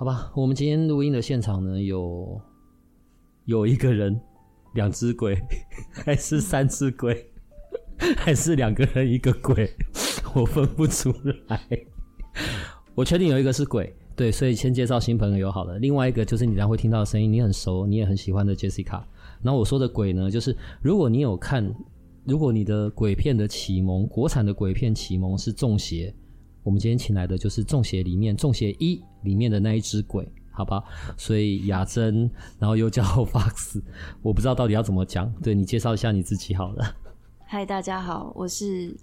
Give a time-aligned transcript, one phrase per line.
[0.00, 2.40] 好吧，我们今天录音的现场呢，有
[3.44, 4.18] 有一个人，
[4.72, 5.38] 两只鬼，
[5.92, 7.30] 还是三只鬼，
[8.16, 9.70] 还是两个人一个鬼，
[10.34, 11.12] 我分不出
[11.48, 11.60] 来。
[12.94, 15.78] 我确定有一个是鬼，对，所以先介绍新朋友好了。
[15.78, 19.02] 另外一个就是你等下会听到的声音，你很熟，你也很喜欢的 Jessica。
[19.42, 21.74] 然后我说的鬼呢，就是如果你有看，
[22.24, 26.10] 如果你的鬼片的启蒙，国产的鬼片启蒙是《中邪》。
[26.62, 30.84] 我们今天请来的就是《中邪》里面《中邪一》里面的那一只鬼，好吧？
[31.16, 33.80] 所以雅珍，然后又叫 Fox，
[34.20, 35.32] 我不知道到底要怎么讲。
[35.42, 36.96] 对，你介绍一下你自己好了。
[37.46, 38.94] 嗨，大家好，我是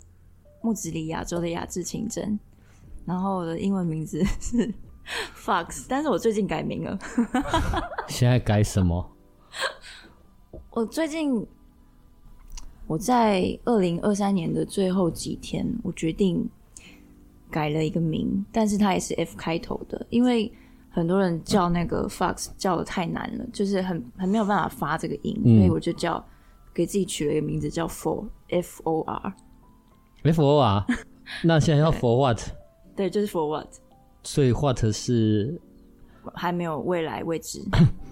[0.62, 2.40] 木子李亚洲的雅致清真，
[3.06, 4.72] 然后我的英文名字是
[5.36, 7.00] Fox，但是我最近改名了。
[8.08, 9.12] 现在改什么？
[10.70, 11.44] 我最近
[12.86, 16.48] 我在二零二三年的最后几天，我决定。
[17.50, 20.52] 改了一个名，但是它也是 F 开头的，因为
[20.90, 26.24] 很多人叫那个 Fox 叫的太难了，就是很很没有办法发这个音，嗯、所以我就叫
[26.74, 29.34] 给自己取了一个名字叫 For F O R
[30.24, 30.86] F O R。
[31.44, 32.40] 那现在要 For What？
[32.96, 33.68] 对，就是 For What。
[34.24, 35.60] 所以 What 是
[36.34, 37.62] 还没有未来未知，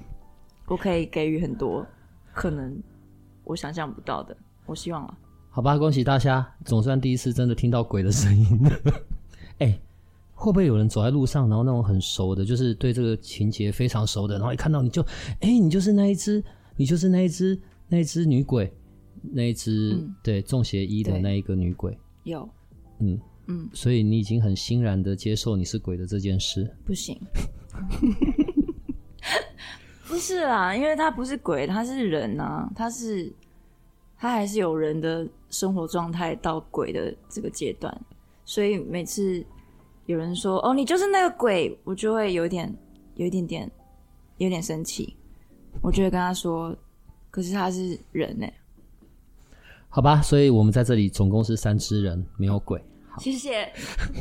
[0.68, 1.86] 我可以给予很多
[2.34, 2.82] 可能
[3.44, 5.18] 我想象不到的，我希望啊。
[5.50, 8.72] 好吧，恭喜大家，总算第一次真的听到鬼的声音了。
[9.60, 9.82] 哎、欸，
[10.34, 15.02] 会不会有人走在路上，然后那种很熟的，就是对这个情节非常熟的，然后一看到你就，
[15.42, 16.44] 哎、欸，你就是那一只，
[16.76, 18.72] 你就是那一只，那一只女鬼，
[19.22, 22.48] 那一只、嗯、对中邪一的那一个女鬼，有，
[23.00, 23.20] 嗯。
[23.48, 26.68] 嗯，所以你已经很欣然的接受你是鬼的这件事？
[26.84, 27.16] 不行，
[30.08, 33.32] 不是啦，因为他不是鬼，他是人啊，他是
[34.18, 37.96] 他还是有人的生活状态到鬼的这个阶段。
[38.46, 39.44] 所以每次
[40.06, 42.74] 有人说“哦，你就是那个鬼”，我就会有点、
[43.16, 43.70] 有一点点、
[44.38, 45.18] 有点生气。
[45.82, 46.74] 我就会跟他说
[47.30, 48.48] ：“可是他是人呢。”
[49.90, 52.82] 好吧，所以我们在这里总共是三只人，没有鬼。
[53.10, 53.72] 好，谢谢。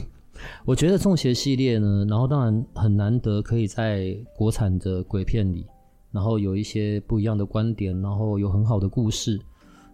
[0.65, 5.67] 我觉得《中邪》系列呢，然后当然很难得可以在国产的鬼片里，
[6.11, 9.41] 然后有一些不一样的观点，然后有很好的故事。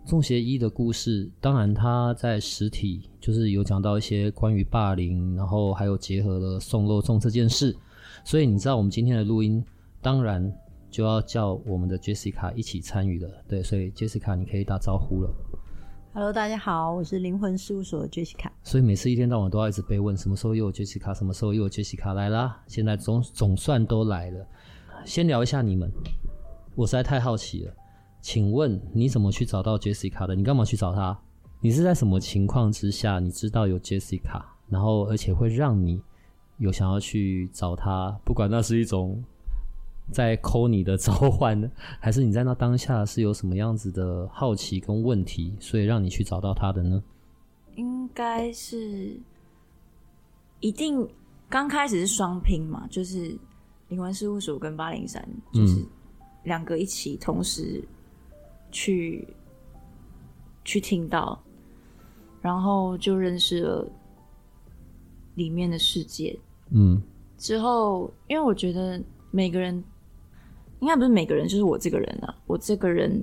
[0.06, 7.76] 中邪一的故事，当然他在实体就是有讲到一些关于霸凌，然后还有结合了送肉粽这件事，
[8.24, 9.64] 所以你知道我们今天的录音，
[10.02, 10.52] 当然
[10.90, 13.30] 就要叫我们的 Jessica 一起参与了。
[13.46, 15.30] 对，所以 Jessica 你可以打招呼了。
[16.12, 18.50] Hello，大家好，我是灵魂事务所的 Jessica。
[18.64, 22.60] 所以每次一天到晚都要一直被问，什么时候又有 Jessica，什么时候又有 Jessica 来啦？
[22.66, 24.44] 现在总总算都来了。
[25.04, 25.88] 先聊一下你们，
[26.74, 27.72] 我实在太好奇了。
[28.22, 30.34] 请问你怎么去找到 Jessica 的？
[30.34, 31.18] 你干嘛去找她？
[31.60, 36.02] 你是在什么情况之下你知道有 Jessica，然后而且会让你
[36.58, 38.18] 有想要去找她？
[38.24, 39.22] 不管那是一种
[40.12, 47.02] 在 call 你的召唤，还是你在那当下是有什么样子的好奇跟问题，所以让你去找到她的呢？
[47.76, 49.18] 应该是
[50.60, 51.08] 一定
[51.48, 53.38] 刚开始是双拼嘛，就是
[53.88, 55.86] 灵魂事务所跟八零三，就是
[56.44, 57.82] 两个一起同时。
[58.70, 59.26] 去
[60.64, 61.40] 去听到，
[62.40, 63.86] 然后就认识了
[65.34, 66.38] 里面的世界。
[66.70, 67.00] 嗯，
[67.36, 69.82] 之后因为我觉得每个人
[70.80, 73.22] 应该不是每个人，就是我这个人啊，我这个人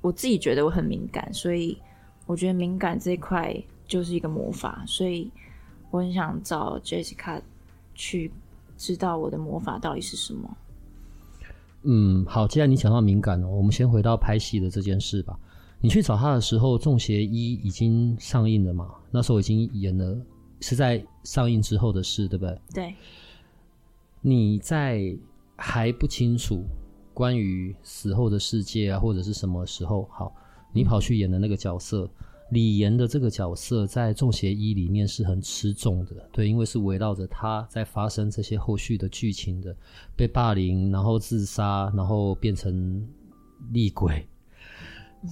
[0.00, 1.76] 我自己觉得我很敏感，所以
[2.26, 3.54] 我觉得敏感这一块
[3.86, 5.30] 就是一个魔法，所以
[5.90, 7.40] 我很想找 Jessica
[7.94, 8.32] 去
[8.76, 10.56] 知道我的魔法到底是什么。
[11.84, 15.38] 嗯，好，既然你讲到敏感了，我们先回到拍戏的这件事吧。
[15.80, 18.88] 你去找他的时候，《中邪一》已经上映了嘛？
[19.10, 20.16] 那时候已经演了，
[20.60, 22.60] 是在上映之后的事，对不对？
[22.72, 22.94] 对。
[24.20, 25.16] 你在
[25.56, 26.62] 还不清楚
[27.12, 30.32] 关于死后的世界啊，或者是什么时候，好，
[30.72, 32.08] 你跑去演的那个角色。
[32.52, 39.74] 李岩的这个角色在《中邪一》里面是很吃重的，对，因为是围绕着他在发生这些后续的剧情的，
[40.14, 43.08] 被霸凌，然后自杀，然后变成
[43.72, 44.26] 厉鬼。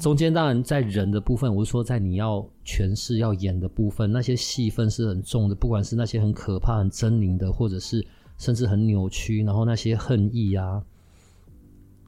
[0.00, 8.02] 中间当然在人的部分，我是说在你要诠释要演的部分，那些戏份是很重的，不管是那些很可怕、很狰狞的，或者是
[8.38, 10.82] 甚至很扭曲，然后那些恨意啊，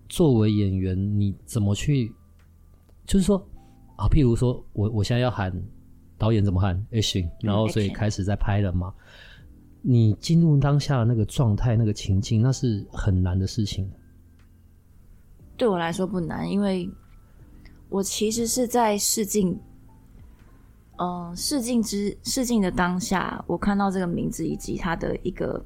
[0.08, 2.10] 作为演员，你怎么去？
[3.04, 3.46] 就是说
[4.02, 5.52] 啊，譬如说我我现在要喊
[6.18, 8.92] 导演怎么喊 action，然后所以开始在拍了嘛。
[9.80, 13.88] 你进入当下的那个状态、那个情境，那是很难的事情。
[15.56, 16.90] 对我来说不难，因为
[17.88, 19.56] 我其实是在试镜，
[20.96, 25.64] 嗯、呃，试镜之试镜的当下，我看到这个名字以及他的一个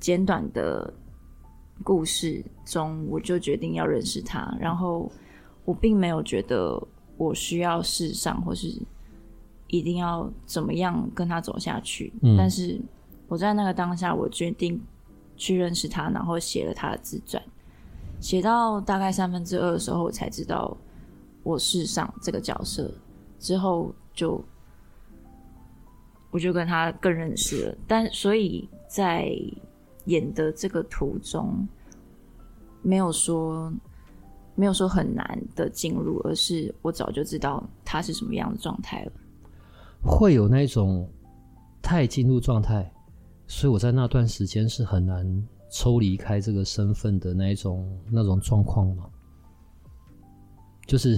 [0.00, 0.92] 简短的
[1.84, 4.56] 故事中，我就决定要认识他。
[4.60, 5.10] 然后
[5.64, 6.80] 我并没有觉得
[7.20, 8.74] 我需要试上，或是
[9.66, 12.10] 一定要怎么样跟他走下去。
[12.22, 12.80] 嗯、但是
[13.28, 14.80] 我在那个当下，我决定
[15.36, 17.42] 去认识他，然后写了他的自传。
[18.20, 20.74] 写到大概三分之二的时候，我才知道
[21.42, 22.90] 我试上这个角色
[23.38, 24.44] 之后就，就
[26.30, 27.76] 我就跟他更认识了。
[27.86, 29.30] 但所以在
[30.06, 31.68] 演的这个途中，
[32.80, 33.70] 没有说
[34.60, 39.12] 没有说很难的进入，而是我早就知道他是什么样的状态了。
[40.04, 41.08] 会有那种
[41.80, 42.92] 太进入状态，
[43.46, 45.48] 所以我在那段时间是很难。
[45.72, 49.08] 抽离开这个身份的那一种那种状况吗？
[50.84, 51.16] 就是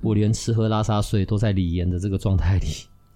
[0.00, 2.66] 我连吃喝拉撒睡都在李岩的这个状态里。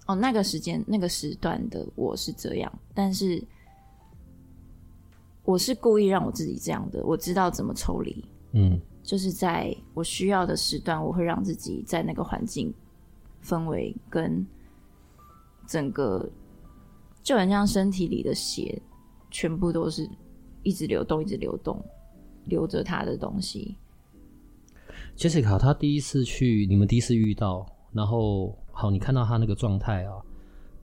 [0.05, 3.41] 哦，那个时间那个时段的我是这样，但是
[5.45, 7.01] 我是故意让我自己这样的。
[7.05, 12.73] 我知道怎么抽离，嗯，就是在我需要的时段，我会让自己在那个环境
[13.43, 14.45] 氛围跟
[15.67, 16.29] 整个，
[17.23, 18.81] 就很像身体里的血
[19.29, 20.09] 全部都是。
[20.67, 21.79] 一直流动，一直流动，
[22.45, 23.77] 留着他的东西。
[25.15, 30.13] Jessica，他第一次去，你们第一次遇到，然后好，你看到他那个状态啊，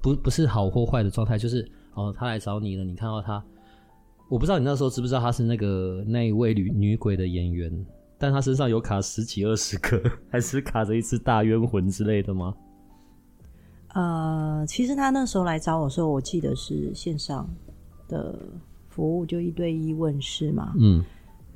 [0.01, 3.45] 不不是好或坏的状态，就是哦，他来找你了，你看到他，
[4.29, 7.85] 我不知道你那时候知不知道他是那个那一位女女鬼的演员，
[8.23, 12.55] 但他身上有卡十几二十个， 还是卡着一只大冤魂之类的吗？
[13.95, 17.49] 呃，其实他那时候来找我的时候，我记得是线上
[18.07, 18.39] 的。
[18.89, 21.03] 服务就一对一问事嘛，嗯，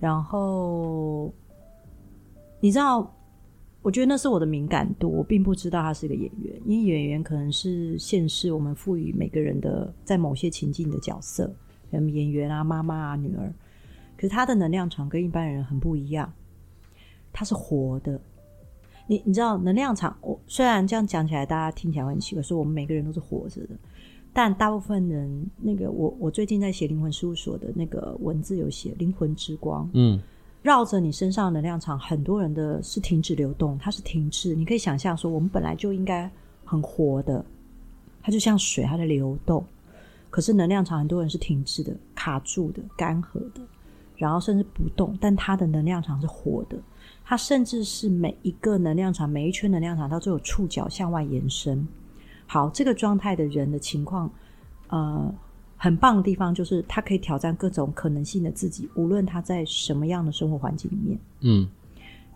[0.01, 1.31] 然后
[2.61, 3.15] 你知道，
[3.83, 11.55] 我觉得那是我的敏感度，我并不知道他是个演员，因为演员可能是现世我们赋予每个人的在某些情境的角色，
[11.91, 13.53] 演员啊、妈妈啊、女儿，
[14.17, 16.33] 可是他的能量场跟一般人很不一样，
[17.37, 18.19] 他是活的。
[19.07, 23.77] 你你知道能量场，我虽然这样讲起来大家听起来很奇怪，说我们每个人都是活着的。
[24.33, 30.19] 但大部分人，那个我我最近在写灵魂事务所的那个文字有写灵魂之光，嗯，
[30.63, 34.55] 绕着你身上的能量场，很多人的是停止流动，它是停滞。
[34.55, 36.31] 你可以想象说，我们本来就应该
[36.65, 37.45] 很活的，
[38.23, 39.65] 它就像水，它在流动。
[40.31, 43.61] 可是能量场很多人是停滞的、卡住的、干涸的，
[44.17, 45.17] 然后甚至不动。
[45.21, 46.77] 但它的能量场是活的，
[47.29, 51.85] 它甚至是每一个能量场、每一圈能量场，它都有触角向外延伸。
[52.47, 54.31] 好，这个状态的人的情况，
[54.87, 55.35] 呃，
[55.77, 61.19] 很棒的地方就是他可以挑战各种可能性的自己，无论他在什么样的生活环境里面。
[61.41, 61.69] 嗯。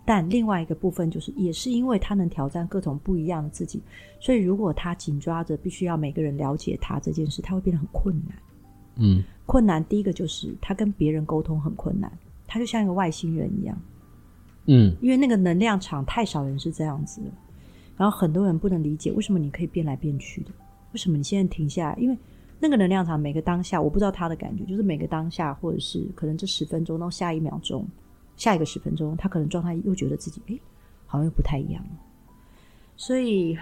[0.03, 3.81] 但另外一个部分就是，也是因为他能挑战各种不一样的自己，
[4.19, 8.35] 所以如果他紧抓着必须要每个人了解他这件事，他会变得很困难。
[8.97, 9.23] 嗯。
[9.45, 12.11] 困难第一个就是他跟别人沟通很困难，
[12.45, 13.81] 他就像一个外星人一样。
[14.65, 14.95] 嗯。
[15.01, 17.27] 因为那个能量场太少人是这样子的。
[17.97, 20.49] 然后很多人不能理解为什么你可以变来变去的，
[20.91, 21.95] 为什么你现在停下来？
[21.99, 22.17] 因为
[22.59, 27.87] 那个能量场每个当下，我不知道他的感觉，就是每个当下，或者是可能这十分钟到下一秒钟，
[28.37, 30.59] 下一个十分钟，他可能状态又觉得自己诶，
[31.05, 31.89] 好像又不太一样了。
[32.97, 33.55] 所以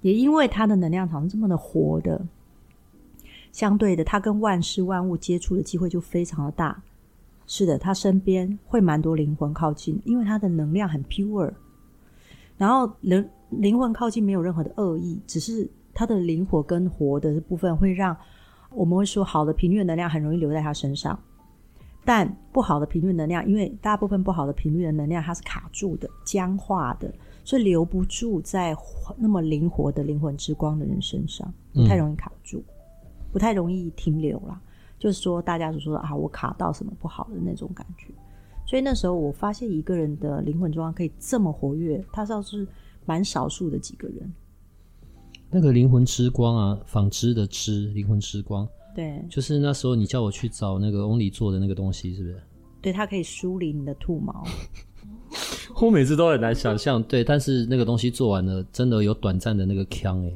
[0.00, 2.26] 也因为他的能量场这么的活的，
[3.52, 6.82] 相对的，他跟万事万物接触的机会就非常的大。
[7.46, 11.52] 是的，他身边会蛮多灵魂靠近，因为他的能量很 pure。
[12.56, 18.16] 然后灵灵魂靠近没有任何的恶意，只是他的灵活跟活的部分会让
[18.70, 21.18] 我们会说好的频率能量很容易留在他身上，
[22.04, 27.12] 但不好的频率能量，因为大部分不好的频率的能量它是卡住的、僵化的，
[27.44, 28.76] 所以留不住在
[29.16, 32.64] 那么灵活的灵魂之光的人身上，不太容易卡住，嗯、
[33.32, 34.60] 不太容易停留啦。
[35.04, 38.06] 就是说大家所说的啊，我卡到什么不好的那种感觉。
[38.66, 42.66] 所以那时候我发现一个人的灵魂状态可以这么活跃，他倒是
[43.04, 44.32] 蛮少数的几个人。
[45.50, 52.42] 那个灵魂之光啊，纺织的织，灵魂之光，对，就是那时候你叫我去找那个 Only 做的那个东西，是不是？
[52.80, 54.42] 对，它可以梳理你的兔毛。
[55.82, 60.32] 我每次都很难想象，对，但是那个东西做完了，真的有短暂的那个腔哎，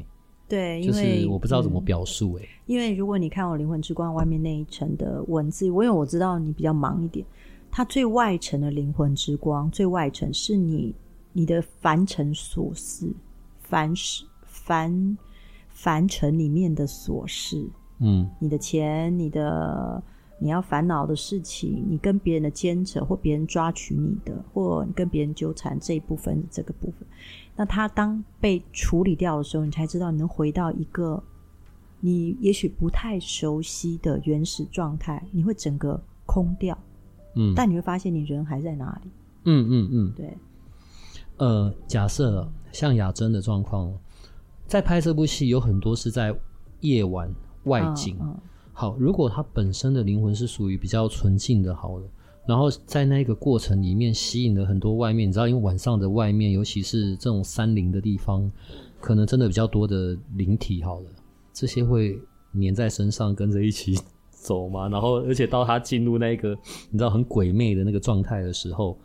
[0.48, 7.24] 对，就是我不知道怎么表述哎、嗯，因为如果你看我灵魂之光外面那一层的文字，我因为我知道你比较忙一点，
[7.70, 10.94] 它最外层的灵魂之光，最外层是你
[11.32, 13.12] 你的凡尘琐事，
[13.60, 15.18] 凡事凡
[15.68, 20.02] 凡尘里面的琐事，嗯，你的钱，你的。
[20.40, 27.04] 你要烦恼的事情，你跟别人的牵扯，或别人抓取你的，或你跟别人纠缠这一部分，这个部分，
[27.58, 31.20] 那他当被处理掉的时候，你才知道你能回到一个
[31.98, 36.78] 你也许不太熟悉的原始状态，你会整个空掉，
[37.34, 39.10] 嗯，但你会发现你人还在哪里，
[39.44, 40.38] 嗯嗯嗯，对，
[41.38, 43.92] 呃，假设像雅真的状况，
[44.68, 46.32] 在拍这部戏有很多是在
[46.80, 47.28] 夜晚
[47.64, 48.16] 外景。
[48.20, 48.40] 嗯嗯。
[48.72, 52.06] 好，如果他本身的灵魂是属于比较纯净的，好了，
[52.48, 58.50] 然后在那个过程里面吸引了很多外面，你知道，因为晚上的外面，尤其是这种山林的地方，
[59.00, 61.10] 可能真的比较多的灵体，好了，
[61.52, 62.18] 这些会
[62.54, 64.00] 粘在身上，跟着一起
[64.30, 64.88] 走嘛。
[64.88, 66.58] 然后，而且到他进入那个
[66.90, 68.98] 你知道很鬼魅的那个状态的时候，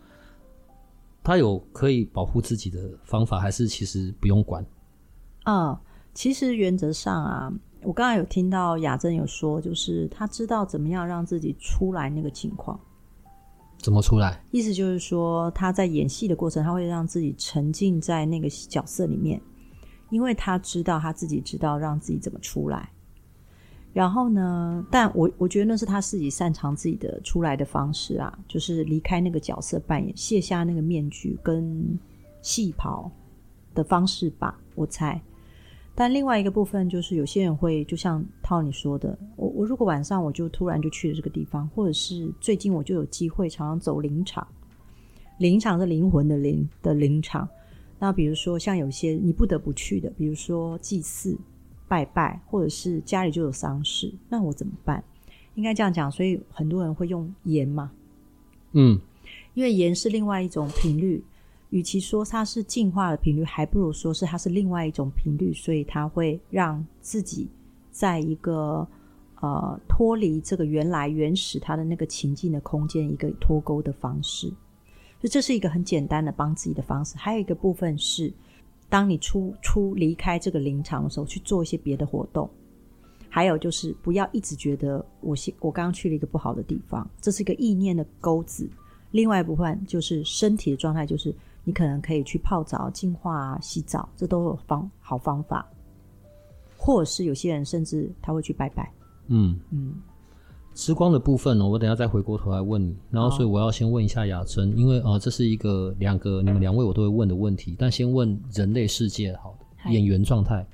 [1.22, 4.66] 他有可以保护自己的方法，还是其实不用管？
[5.44, 5.82] 啊，
[6.14, 7.52] 其实原则上啊。
[7.82, 12.80] 我刚才有听到雅真有说，就是他知道怎么样让自己出来那个情况。
[13.84, 14.42] 怎么出来？
[14.50, 19.40] 意思就是说他在演戏的过程，他会让自己沉浸在那个角色里面，
[20.10, 22.90] 因为他知道他自己知道让自己怎么出来。
[23.92, 32.00] 然后呢，但我我觉得那是他自己擅长自己的出来的方式啊，就是离开那个角色扮演，卸下那个面具跟
[32.42, 33.12] 戏袍
[33.76, 35.22] 的方式吧，我猜。
[35.96, 44.48] 但另外一个部分就是，有些人会就像涛你说的，我我如果晚上我就突然就去了这个地方，或者是最近我就有机会常常走灵场，
[45.38, 47.48] 灵场是灵魂的灵的灵场。
[48.00, 51.38] 那比如说像有些你不得不去的，比如说祭祀、
[51.88, 55.04] 拜拜，或者是家里就有丧事，那我怎么办？
[55.54, 57.92] 应该这样讲，所以很多人会用盐嘛，
[58.72, 59.00] 嗯，
[59.54, 61.24] 因为盐是另外一种频率。
[61.74, 67.50] 与其说它是进化的频率，还不如说是它是另外一种频率，所以它会让自己
[67.90, 68.88] 在一个
[69.42, 74.54] 呃脱离这个原来原始它的那个情境的空间一个脱钩的方式。
[75.20, 77.18] 就这是一个很简单的帮自己的方式。
[77.18, 78.32] 还有一个部分是，
[78.88, 82.48] 当你出出离开这个灵场的时候，去做一些别的活动。
[83.30, 88.70] 还有就是不要一直觉得我现我刚刚去了一个不好的地方，这是一个意念的钩子。
[89.10, 91.34] 另外一部分就是身体的状态，就是。
[91.64, 95.66] 你可能可以去泡澡、净化、洗澡，这都有方好方法。
[96.76, 98.92] 或者是有些人甚至他会去拜拜。
[99.28, 99.94] 嗯嗯，
[100.74, 102.94] 之光的部分呢，我等下再回过头来问你。
[103.10, 107.74] 然后，所以我要先问一下雅珍，因为啊、呃，这是一个两个你们两位我都会问的问题。
[107.80, 110.68] 但先问人类世界好的演员状态，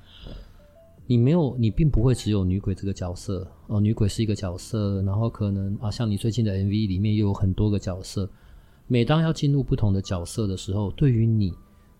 [1.05, 3.79] 你没有，你并不会只有女鬼这个角色哦、呃。
[3.79, 8.27] 女鬼是一个角色，然后可能啊，像你最近的 MV 里面又有很多个角色。
[8.91, 11.53] 每当要进入不同的角色的时候，对于你，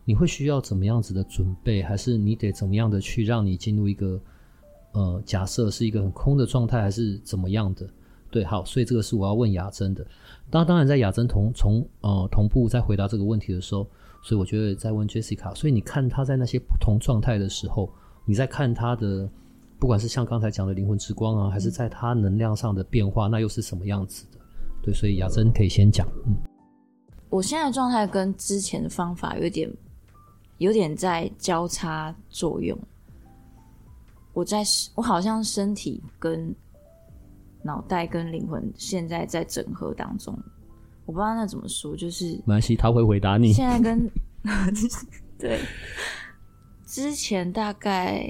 [0.05, 1.83] 你会需要怎么样子的准备？
[1.83, 4.19] 还是你得怎么样的去让你进入一个
[4.93, 7.87] 呃，假设是一个很空的状态，还是怎么样的？
[8.31, 10.03] 对，好，所以这个是我要问雅真的。
[10.49, 13.87] 当当然，在雅真同从呃同步在回答这个问题的时候，
[14.23, 15.53] 所以我觉得在问 Jessica。
[15.53, 17.87] 所以你看他在那些不同状态的时候，
[18.25, 19.29] 你在看他的，
[19.77, 24.39] 不管是像刚才讲的灵魂之光啊，还是在他能量上的变化，那又是什么样子的？
[24.81, 26.35] 对，所以雅真可以先讲，嗯。
[27.29, 29.71] 我现在的状态跟之前的方法有点，
[30.57, 32.77] 有点在交叉作用。
[34.33, 34.63] 我在，
[34.95, 36.53] 我好像身体跟
[37.61, 40.33] 脑袋跟灵魂现在在整合当中，
[41.05, 43.53] 我不知道那怎么说，就是没关系，他会回答你。
[43.53, 44.09] 现在跟
[45.37, 45.59] 对
[46.85, 48.21] 之前大概，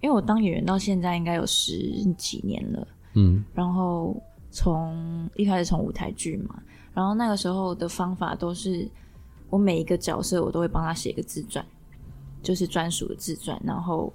[0.00, 6.60] 因为我当演员到现在应该有十几年了，嗯，然后从一开始从舞台剧嘛。
[6.98, 8.90] 然后那个时候的方法都是，
[9.50, 11.64] 我每一个角色我都会帮他写一个自传，
[12.42, 13.56] 就是专属的自传。
[13.64, 14.12] 然后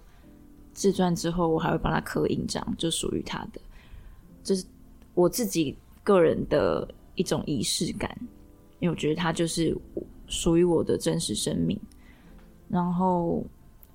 [0.73, 3.61] 自传之后，我还会帮他刻印章，就属于他的，
[4.43, 4.65] 这是
[5.13, 6.85] 我自己个人的
[7.15, 8.13] 一种仪式感，
[8.79, 9.73] 因为我觉得他就是
[10.27, 11.79] 属于我的真实生命。
[12.67, 13.45] 然后，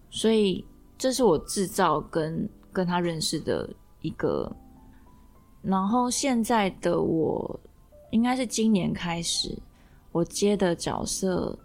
[0.08, 0.64] 所以
[0.96, 3.68] 这是我制造跟跟他认识的
[4.00, 4.50] 一个。
[5.60, 7.60] 然后现在的我。
[8.10, 9.56] 应该是今年开始，
[10.12, 11.58] 我接的角色，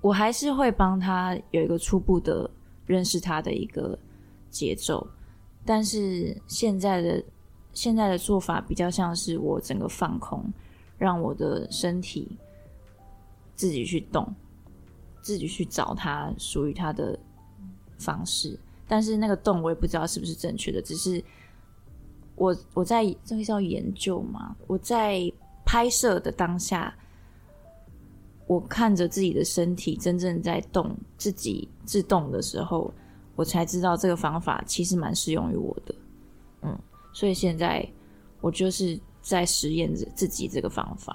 [0.00, 2.50] 我还是会帮他有一个初步的
[2.86, 3.98] 认识他的一个
[4.50, 5.06] 节奏，
[5.64, 7.24] 但是现在的
[7.74, 10.44] 现在的做法比较像是我整个放空，
[10.96, 12.36] 让我的身体
[13.54, 14.34] 自己去动，
[15.20, 17.18] 自己去找他属于他的
[17.98, 18.58] 方式。
[18.86, 21.22] 但是那个动我也不知道是不是正确的，只是
[22.36, 25.30] 我我在这个叫研究嘛，我在
[25.68, 26.96] 拍摄的当下，
[28.46, 32.90] 我看着自己的身体真正在动，自己自动的时候，
[33.36, 35.94] 我才知道这个方法其实蛮适用于我的。
[36.62, 36.78] 嗯，
[37.12, 37.86] 所以现在
[38.40, 41.14] 我就是在实验着自己这个方法。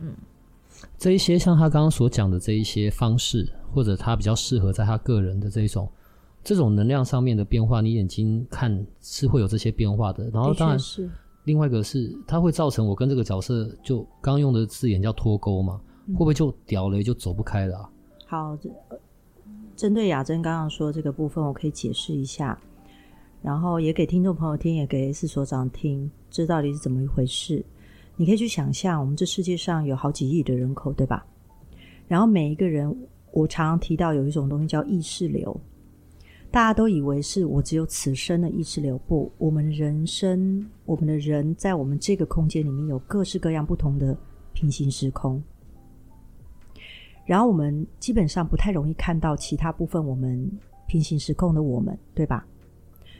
[0.00, 0.14] 嗯，
[0.98, 5.90] 这一些像他刚刚所讲的这一些方式，或者他比较适合在他个人的这一种。
[6.44, 10.28] 这种能量上面的变化，你眼睛看是会有这些变化的。
[10.30, 11.08] 然后当然，是
[11.44, 17.90] 另外一个是它会造成我跟这个角色就刚用的字眼叫脱钩嘛，嗯、会不会就屌了就走不开了、啊？
[18.26, 18.58] 好，
[19.74, 22.58] 针对雅珍刚刚说的这个部分，我可以解释一下，
[23.42, 27.64] 然后也给听众朋友听，也给 S 所长听，这到底是怎么一回事？
[28.16, 31.26] 你可以去想象，我们这世界上有好几亿的人口，对吧？
[32.06, 32.94] 然后每一个人，
[33.32, 35.58] 我常常提到有一种东西叫意识流。
[36.52, 44.14] 大家都以为是我只有此生的意识流，不，我们人生，我们的人在我们这个空间里面有各式各样不同的
[44.52, 45.42] 平行时空，
[47.24, 50.46] 然后我们基本上不太容易看到其他部分我们
[50.86, 52.46] 平行时空的我们，对吧？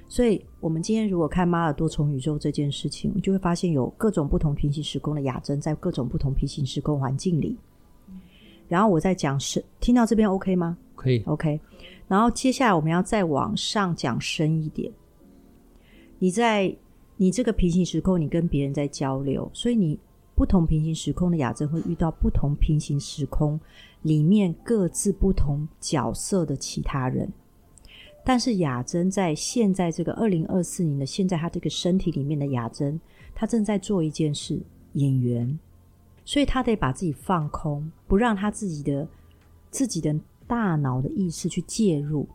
[0.09, 7.57] 所以，我们今天如果看马尔多重宇宙这件事情，就会发现有各种不同平行时空的雅珍在各种不同平行时空环境里。
[8.69, 10.77] 然后我在讲是，听到这边 OK 吗？
[10.95, 11.59] 可以，OK。
[12.09, 14.93] 然后接下来我们要再往上讲深一点。
[16.19, 16.77] 你在
[17.17, 19.99] 你这个平行时空，你跟别人在交流，所以你
[20.35, 23.59] 不同平行时空的雅真会遇到不同平行时空
[24.03, 27.33] 里面各自不同角色的其他人。
[28.25, 33.01] 但是雅真在现在这个二零二四年的现在，他这个身体里面的雅真，
[33.35, 34.61] 他正在做一件事，
[34.93, 35.59] 演员，
[36.25, 39.09] 所以他得把自己放空，不让他自己的
[39.71, 40.15] 自己的。
[40.53, 42.29] 大脑的意识去介入，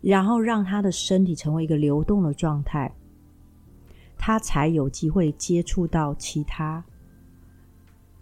[0.00, 2.92] 然后让他的身体成为一个流动的状态，
[4.16, 6.84] 他才有机会接触到其他。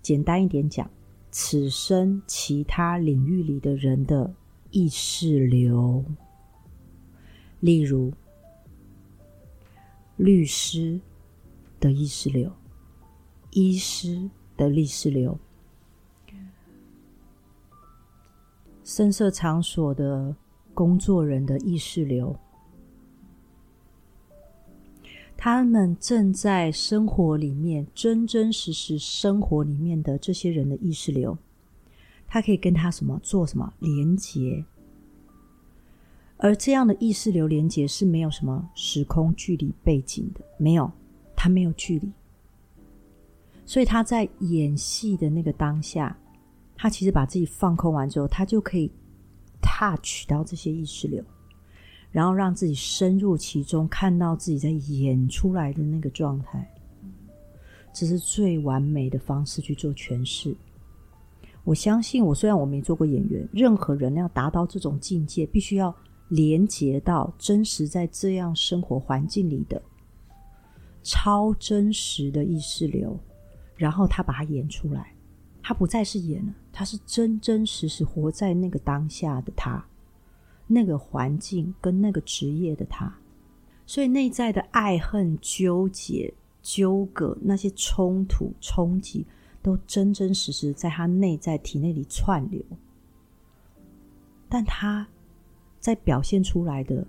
[0.03, 0.91] 简单一点讲，
[1.31, 4.31] 此生其他领域里的人的
[4.71, 6.05] 意识流，
[7.61, 8.13] 例如
[10.19, 11.01] 律师
[11.81, 12.53] 的意识流，
[13.53, 15.41] 医师的意识流。
[18.87, 20.33] 声色场所的
[20.73, 22.39] 工作人的意识流，
[25.37, 31.37] 他们正在生活里面真真实实生活里面的这些人的意识流，
[32.29, 34.65] 他可以跟他什么做什么连接，
[36.37, 40.89] 而这样的意识流连接是没有什么时空距离背景的，没有，
[41.35, 42.13] 他没有距离，
[43.65, 46.17] 所以他在演戏的那个当下。
[46.77, 48.93] 他其实把自己放空完之后，他就可以
[49.63, 51.25] touch 到这些意识流，
[52.11, 56.71] 然后让自己深入其中，看到自己在演出来的那个状态。
[57.93, 60.55] 这是最完美的方式去做诠释。
[61.65, 65.93] 我相信，我虽然我没做过演员，任何人要达到这种境界，必须要
[66.29, 69.83] 连接到真实在这样生活环境里的
[71.03, 73.19] 超真实的意识流，
[73.77, 75.16] 然后他把它演出来。
[75.69, 79.85] 他不再是演了，他是真真实实活在那个当下的他，
[80.69, 83.13] 那个环境跟那个职业的他，
[83.85, 89.27] 所以内在的爱恨纠结、纠葛、那些冲突、冲击，
[89.61, 92.63] 都真真实实在他内在体内里串流。
[94.49, 95.05] 但他
[95.81, 97.05] 在表现出来的，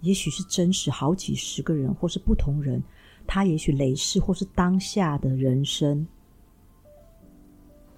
[0.00, 2.82] 也许是真实好几十个人，或是不同人，
[3.24, 6.04] 他也许累世或是当下的人生。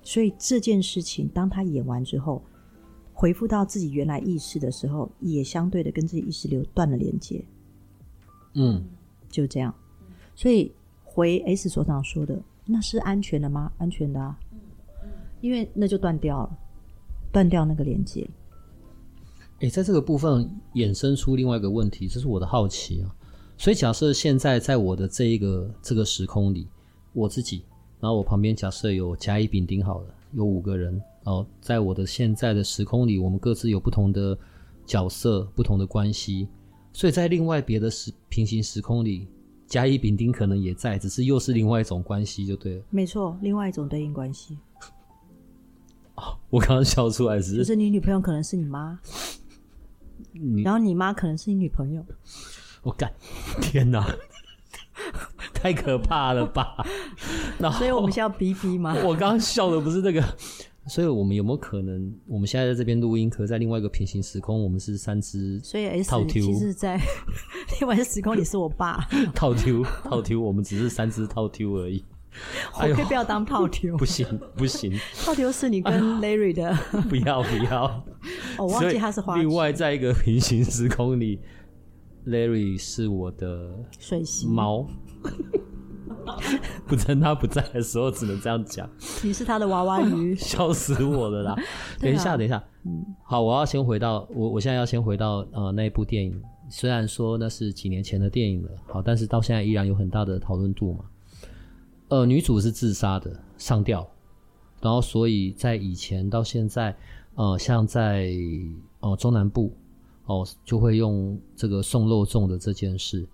[0.03, 2.43] 所以这件事情，当他演完之后，
[3.13, 7.45] 回复到自己原来意识的时候，也相对的跟自己意识流断了连接。
[8.55, 8.85] 嗯，
[9.29, 9.73] 就这样。
[10.35, 10.73] 所以
[11.05, 13.73] 回 S 所长说的，那是安全的吗？
[13.79, 14.37] 安全的啊，
[15.41, 16.59] 因为那就断掉了，
[17.31, 18.29] 断掉那个连接。
[19.61, 23.15] 诶，在这个部分衍生出另外一个问题，这是我的好奇啊。
[23.57, 26.67] 所以假设现在在我的这一个这个时空里，
[27.13, 27.65] 我自己。
[28.03, 30.93] 然后我旁边假设有甲乙丙丁好了，有五个人。
[31.23, 34.37] 然后在我的现在的时空里，我们各自有不同的
[34.85, 36.49] 角色、不同的关系。
[36.93, 39.29] 所以在另外别的时平行时空里，
[39.69, 42.83] 甲乙丙丁可能也在，只是又是另外一种关系，就对了。
[42.91, 44.59] 没错，另外一种对应关系。
[46.17, 48.99] 哦，我刚刚笑出来是，就是你女朋友可能是你妈，
[50.33, 52.05] 你然后你妈可能是你女朋友。
[52.83, 53.09] 我干，
[53.61, 54.05] 天哪！
[55.63, 56.75] 太可怕了吧？
[57.57, 58.97] 然后所以我们需要逼逼吗？
[59.07, 60.21] 我刚刚笑的不是那个，
[60.89, 67.01] 所以我们有没有可能，我们现在在这边录音，可在另外一个平行时空，我们是三只，所以 S 其实在
[67.79, 69.07] 另外一个时空，你是我爸。
[69.37, 72.05] 套 Q 套 Q，我们只是三只套 Q 而已。
[72.75, 73.97] 我可以不要当套 Q？
[73.99, 74.93] 不行不行，
[75.25, 76.77] 套 Q 是你跟 Larry 的。
[77.09, 78.05] 不要不要，
[78.59, 79.37] 我忘记他是花。
[79.37, 81.39] 另外，在一个平行时空里。
[82.25, 84.87] Larry 是我的水星猫，
[86.87, 88.89] 不趁他不在的时候，只能这样讲。
[89.23, 91.57] 你是他的娃娃鱼， 笑死我了啦！
[91.99, 101.05] 等一下，等一下，嗯，好，我要先回到我，我现在要先回到呃那一部电影，虽然说那是几年前的电影了，好，但是到现在依然有很大的讨论度嘛。
[102.09, 104.07] 呃，女主是自杀的，上吊，
[104.81, 106.95] 然后所以在以前到现在，
[107.35, 108.31] 呃，像在
[109.01, 109.73] 呃中南部。
[110.27, 113.27] 哦，就会用这个送肉粽的这件事，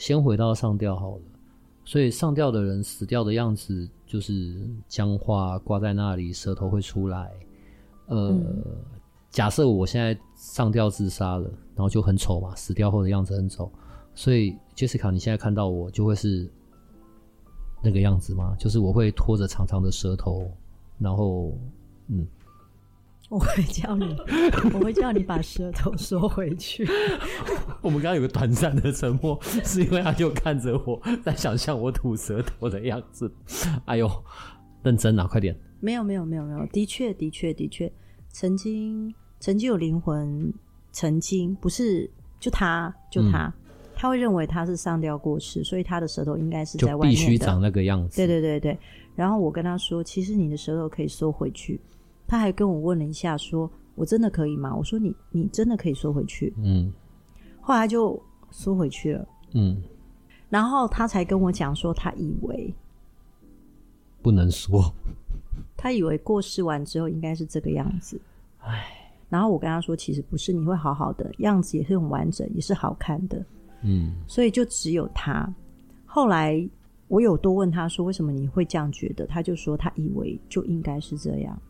[0.00, 1.22] 先回到上吊好了。
[1.84, 7.30] 所以上吊的人死掉的样子就是僵化，挂在那里，舌头会出来。
[8.06, 8.64] 呃，嗯、
[9.28, 13.70] 假设我现在上吊自杀了，然后就很丑嘛，死掉后的样子很丑。
[14.14, 16.50] 所以杰西卡，你现在看到我就会是
[17.82, 18.56] 那个样子吗？
[18.58, 20.50] 就是我会拖着长长的舌头，
[20.98, 21.52] 然后
[22.08, 22.26] 嗯。
[23.30, 24.16] 我会叫你，
[24.74, 26.84] 我会叫你把舌头缩回去。
[27.80, 33.32] 我们刚刚有个短暂的沉默，是因为他就看着我在想象我吐舌头的样子。
[33.84, 34.10] 哎呦，
[34.82, 35.56] 认真啊，快点！
[35.78, 36.66] 没有，没有，没有，没有。
[36.72, 37.90] 的确，的确，的确，
[38.30, 40.52] 曾经，曾经有灵魂，
[40.90, 43.52] 曾经不是就他，就他，嗯、
[43.94, 48.16] 他会认为他是上吊过世，所以他的舌头应该是在外面的，必须长那个样子。
[48.16, 48.76] 对，对，对，对。
[49.14, 51.80] 然后我跟他说，其实你的舌头可以缩回去。
[52.30, 56.92] 他还跟我问了一下，说：“我真的可以吗？”我说：“你你真的可以缩回去。”嗯，
[57.60, 59.26] 后来就缩回去了。
[59.54, 59.82] 嗯，
[60.48, 62.72] 然后他才跟我讲说，他以为
[64.22, 64.94] 不能说，
[65.76, 68.20] 他以为过世完之后应该是这个样子。
[68.60, 73.44] 唉，然后我跟他说，其实不是，你会好好的，样子也是很完整，也是好看的。
[73.82, 75.52] 嗯，所以就只有他。
[76.06, 76.64] 后来
[77.08, 79.26] 我有多问他说，为什么你会这样觉得？
[79.26, 81.60] 他就说，他以为就应该是这样。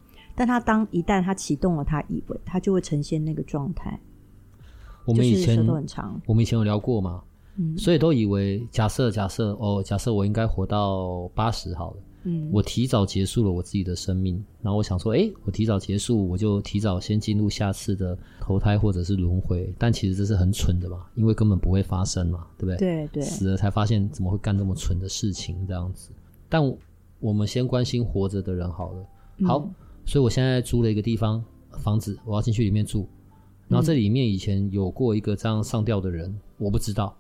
[0.40, 4.00] 但他当一旦他启动了，他以为他就会呈现那个状态。
[5.04, 7.22] 我们以前都很长，我们以前有聊过嘛，
[7.56, 22.78] 嗯，所以都以为假设假设哦，假设我应该活到八十好了，嗯，我提早结束了我自己的生命，然后我想说，哎，我提早结束，我就提早先进入下次的投胎或者是轮回，但其实这是很蠢的嘛，因为根本不会发生嘛，对不对？
[22.78, 26.08] 对对，死了才发现怎么会干这么蠢的事情这样子。
[26.48, 26.62] 但
[27.18, 29.06] 我们先关心活着的人好了，
[29.46, 29.58] 好。
[29.58, 29.74] 嗯
[30.10, 33.08] 所以，我现在租了一个地方房子，我要进去里面住。
[33.68, 37.16] 然后，这里面以前有过一个这样上吊的人，我不知道。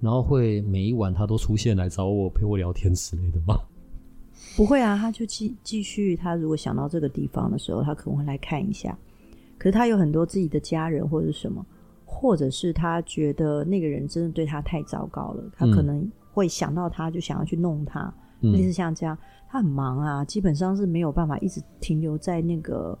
[0.00, 3.58] 然后会每一晚他都出现来找我陪我聊天之类的吗？
[4.56, 6.14] 不会啊，他就继继续。
[6.14, 8.96] 他如果想到这个地方的时候，他可能会来看一下。
[9.58, 11.66] 可是他有很多自己的家人或者什么，
[12.04, 19.16] 或者是他觉得那个人真的对他太糟糕了，他可能会想到他就想要去弄他，类似、嗯、像这样。
[19.50, 22.98] 他很忙啊，基本上是没有办法一直停留在那个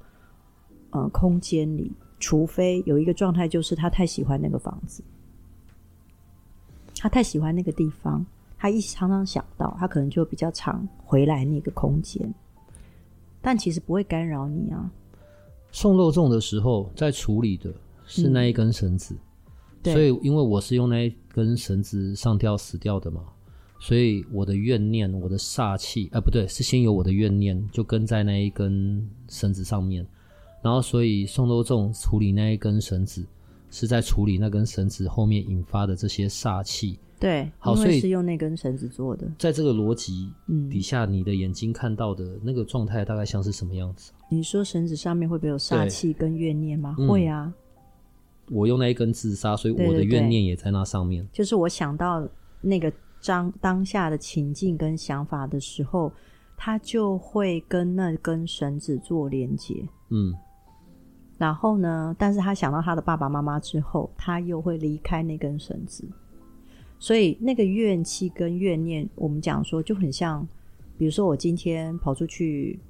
[0.88, 5.04] 呃空间里，除非有一个状态，就是他太喜欢那个房子，
[6.96, 8.24] 他太喜欢那个地方，
[8.56, 12.32] 他一常常想到，他可能就比较常回来那个空间，
[13.42, 14.90] 但其实不会干扰你啊。
[15.70, 17.70] 送肉粽的时候，在处理的
[18.06, 19.14] 是那一根绳子，
[19.82, 23.22] 嗯、所以因为我是用那一根绳子上吊死掉的嘛。
[23.80, 30.04] 所以我的怨念，我的煞气，哎，不对，是先有我的怨念，就跟在那一根绳子上面，
[30.62, 33.24] 然后所以宋多仲处理那一根绳子，
[33.70, 36.98] 是在处理那根绳子后面引发的这些煞气。
[37.20, 39.30] 对，好，所以是用那根绳子做的。
[39.38, 40.32] 在这个逻辑
[40.68, 44.12] 底下，你的眼睛看到的那个状态大概像是什么样子？
[44.28, 46.94] 你说绳子上面会不会有煞气跟怨念吗？
[47.08, 47.54] 会啊。
[48.50, 51.24] 我用那一根自杀，所以我的怨念也在那上面。
[51.32, 52.28] 就是我想到
[52.60, 52.92] 那个。
[53.24, 56.12] 当当下的情境跟想法的时候，
[56.56, 59.86] 他就会跟那根绳子做连接。
[60.10, 60.34] 嗯，
[61.36, 66.08] 然后呢，但是他想到他的爸爸妈妈之后，他又会离开那根绳子。
[66.98, 70.46] 所以那个怨气跟怨念，我们讲说就很像，
[70.96, 72.80] 比如说我今天跑出去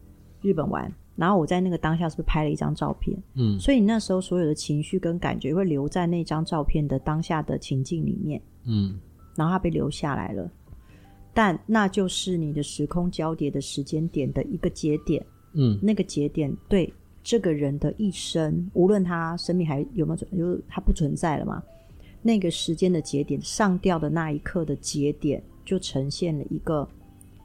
[0.41, 3.21] 日本玩，然后我在那个当下是不是拍了一张照片？
[3.35, 8.41] 嗯，所以你那时候所有的情绪跟感觉会留在那张照片的当下的情境里面。
[8.65, 8.99] 嗯。
[9.39, 10.51] 然后他被留下来了，
[11.33, 15.25] 但那就是你的时空交叠的时间点的一个节点。
[15.53, 21.63] 嗯，那个节点对这个人的一生，无论他生命还有没有存，就是他不存在了嘛？
[22.21, 26.87] 那个时间的节点上吊的那一刻的节点，就呈现了一个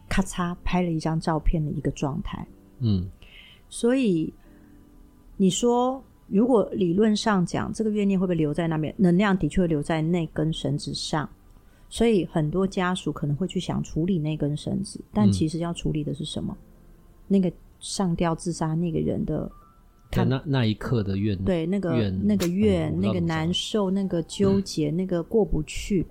[0.10, 2.46] 咔嚓拍了一张照片的一个状态。
[2.80, 3.08] 嗯，
[3.70, 4.34] 所以
[5.38, 8.94] 你说，如果理论上讲，这个怨念会不会留在那边？
[8.98, 11.30] 能量的确留在那根绳子上，
[11.94, 16.58] 所以很多家属可能会去想处理那根绳子，但其实要处理的是什么？
[16.58, 16.66] 嗯、
[17.28, 19.48] 那个上吊自杀那个人的。
[20.10, 26.04] 他那那一刻的怨，对那个怨那个怨，嗯、那个难受，那个纠结，嗯、那个过不去，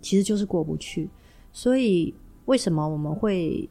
[0.00, 1.06] 其实就是过不去。
[1.52, 2.14] 所以
[2.46, 3.68] 为什么我们会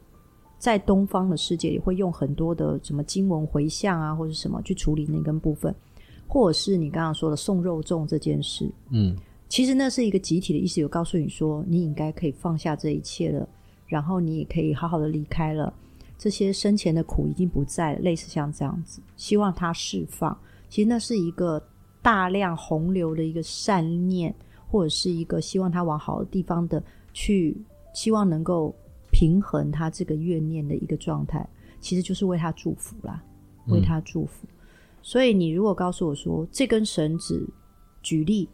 [0.59, 5.73] 在东方的世界里会用很多的什么经文回向啊，或者什么去处理那根部分，
[6.27, 8.71] 或者是你刚刚说的送肉粽这件事？
[8.91, 9.17] 嗯，
[9.49, 13.47] 其实那是一个集体的意思，有告诉你说你应该可以放下这一切了，
[13.85, 15.73] 然后你也可以好好的离开了。
[16.17, 20.37] 这些生前的苦已经不在了，类似像这样子，希望他释放。
[20.67, 21.61] 其实那是一个
[22.01, 24.35] 大量洪流的一个善念，
[24.67, 26.83] 或者是一个希望他往好的地方的
[27.13, 27.55] 去，
[27.93, 28.75] 希望能够
[29.11, 31.47] 平衡他这个怨念的一个状态。
[31.79, 33.23] 其实就是为他祝福啦，
[33.67, 34.45] 为他祝福。
[34.47, 34.55] 嗯。
[35.01, 37.47] 所以你如果告诉我说这根绳子，
[38.01, 38.49] 举例。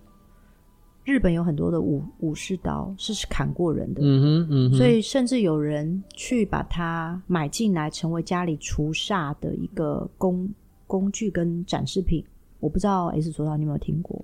[1.05, 10.49] 日本有很多的武武士刀是砍过人的，嗯哼，嗯哼，所以甚至有人去把它买进来，成为家里除煞的一个工
[10.87, 12.23] 工具跟展示品。
[12.61, 14.23] 我不知道 S 说到你有没有听过？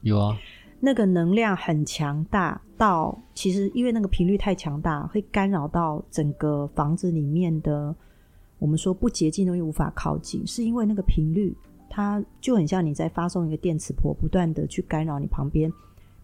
[0.00, 0.36] 有啊，
[0.80, 7.94] 那个能量很强大，到其实因为那个频率太强大，会干扰到整个房子里面的，
[8.58, 11.56] 我们说不洁净东西无法靠近，是因为那个频率，
[11.88, 15.72] 它就很像你在发送一个电磁波，不断的去干扰你旁边。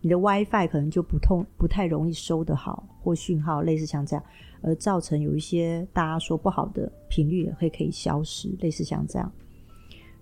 [0.01, 4.25] 你的 WiFi 可能就不通，不太容易收得好，或讯号类似像这样，
[4.63, 9.33] 而造成有一些大家说不好的频率也会可以消失，类似像这样，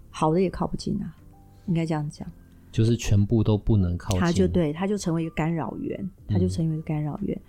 [0.09, 1.15] 好的也靠不近啊，
[1.67, 2.27] 应该这样讲，
[2.73, 7.37] 就是全部都不能靠近，它就对，它就成为一个干扰源，它就成为一个干扰源。
[7.37, 7.45] 嗯、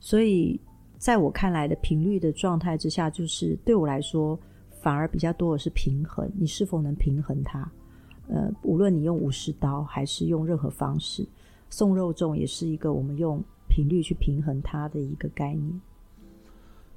[0.00, 0.58] 所以
[0.96, 4.38] 在我看来的频率的状态之下，就是对我来说
[4.80, 7.70] 反而比较多的是平衡，你是否能平衡它？
[8.28, 11.26] 呃，无论你用武士刀还是用任何方式。
[11.68, 15.80] 送肉粽也是一个我们用频率去平衡它的一个概念。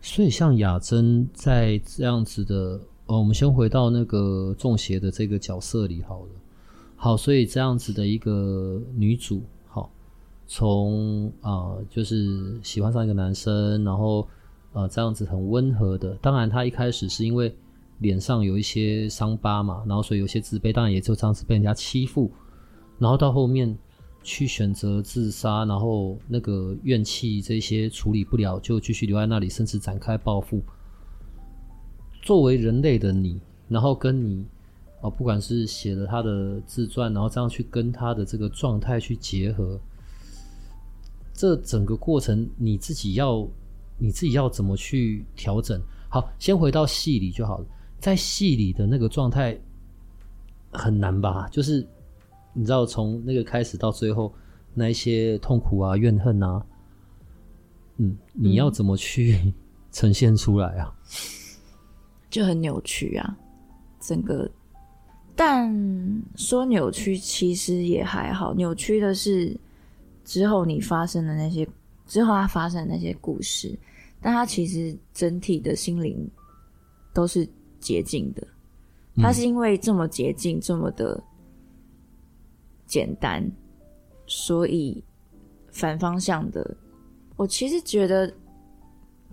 [0.02, 6.30] 所以，像雅真在这样子的，哦，我们先回到那个中邪的这个角色里好了。
[6.96, 9.92] 好，所以这样子的一个女主，好，
[10.48, 14.26] 从啊、就是喜欢上一个男生，然后
[14.72, 16.14] 呃，这样子很温和的。
[16.22, 17.54] 当然，她一开始是因为
[17.98, 22.32] 脸上有一些伤疤嘛，然后所以有些自卑，当然也就这样子被人家欺负，
[23.00, 23.78] 然后到后面。
[24.32, 30.62] 去选择自杀，然后那个怨气这些处理不了，就继续留在那里，甚至展开报复。
[32.22, 34.46] 作为人类的你，然后跟你
[35.02, 39.80] 哦，不管是写了他的自传，然后这样去跟他的这个状态去结合，
[41.34, 43.48] 这整个过程你自己要
[43.98, 45.82] 你自己要怎么去调整？
[46.08, 47.66] 好，先回到戏里就好了，
[48.00, 49.60] 在戏里的那个状态
[50.72, 51.50] 很难吧？
[51.52, 51.84] 就是。
[52.54, 54.34] 你知道从那个开始到最后
[54.74, 56.66] 那一些痛苦啊、怨恨啊，
[57.98, 59.54] 嗯，你要怎么去
[59.92, 60.94] 呈现出来啊？
[62.30, 63.38] 就很扭曲啊，
[64.00, 64.50] 整个。
[65.36, 65.74] 但
[66.36, 69.58] 说扭曲其实也还好，扭曲的是
[70.26, 71.68] 之后你发生的那些，
[72.06, 73.78] 之后他发生的那些故事，
[74.22, 76.30] 但他其实整体的心灵
[77.14, 77.48] 都是
[77.80, 78.46] 洁净的。
[79.16, 81.24] 他是因为这么洁净，这么的。
[82.90, 83.50] 简单，
[84.26, 85.04] 所以
[85.72, 86.76] 反方向的，
[87.38, 88.34] 我其实觉得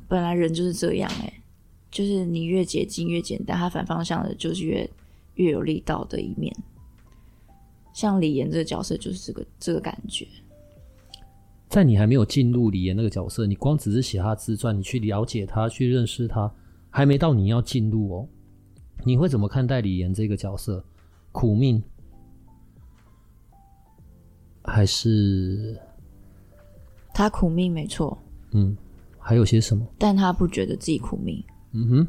[0.07, 1.43] 本来人就是这样，欸，诶，
[1.91, 4.89] 就是你越接近越简单，它反方向的就是越
[5.35, 6.55] 越有力道的一面。
[7.95, 10.29] 像李岩这个角色就是这个这个感觉。
[11.69, 16.53] 在你还没有进入李岩那个角色，你光只是写他自传，你去了解他，去认识他，
[16.91, 18.29] 还没到你要进入哦。
[19.05, 20.85] 你会怎么看待李岩这个角色？
[21.33, 21.83] 苦命。
[24.67, 25.81] 还是
[27.15, 28.19] 他苦命没错，
[28.51, 28.77] 嗯，
[29.19, 29.87] 还有些什么？
[29.97, 31.43] 但他不觉得自己苦命。
[31.73, 32.09] 嗯哼，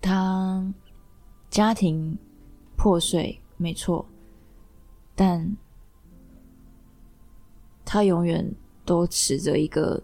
[0.00, 0.74] 他
[1.50, 2.16] 家庭
[2.76, 4.04] 破碎没错，
[5.14, 5.56] 但
[7.84, 8.50] 他永远
[8.84, 10.02] 都持着一个，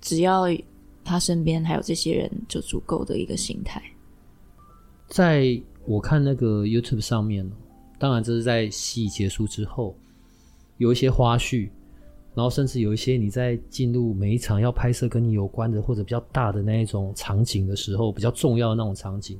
[0.00, 0.44] 只要
[1.02, 3.82] 他身边还有这些人就足够的一个心态。
[5.08, 7.50] 在我看那个 YouTube 上面。
[8.00, 9.94] 当然，这是在戏结束之后，
[10.78, 11.68] 有一些花絮，
[12.34, 19.38] 然后甚至有一些你在进入每一场要拍摄跟你有关的或者比较大的那一种场景的时候，比较重要的那种场景，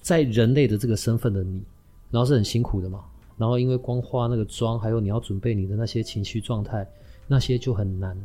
[0.00, 1.60] 在人类的这个身份的你，
[2.08, 3.04] 然后是很辛苦的嘛，
[3.36, 6.88] 然后因为光化那个妆，还有你要准备你的那些情绪状态，
[7.26, 8.16] 那些就很难。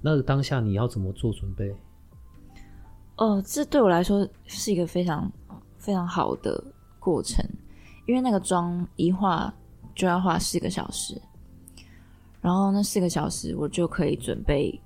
[0.00, 1.74] 那个当下你要怎么做准备？
[3.16, 5.32] 哦，这对我来说是一个非常
[5.78, 6.62] 非常好的
[7.00, 7.44] 过程，
[8.12, 9.50] 因为那个妆一化
[9.94, 11.18] 就要化四个小时，
[12.42, 14.78] 然后那四个小时我就可以准备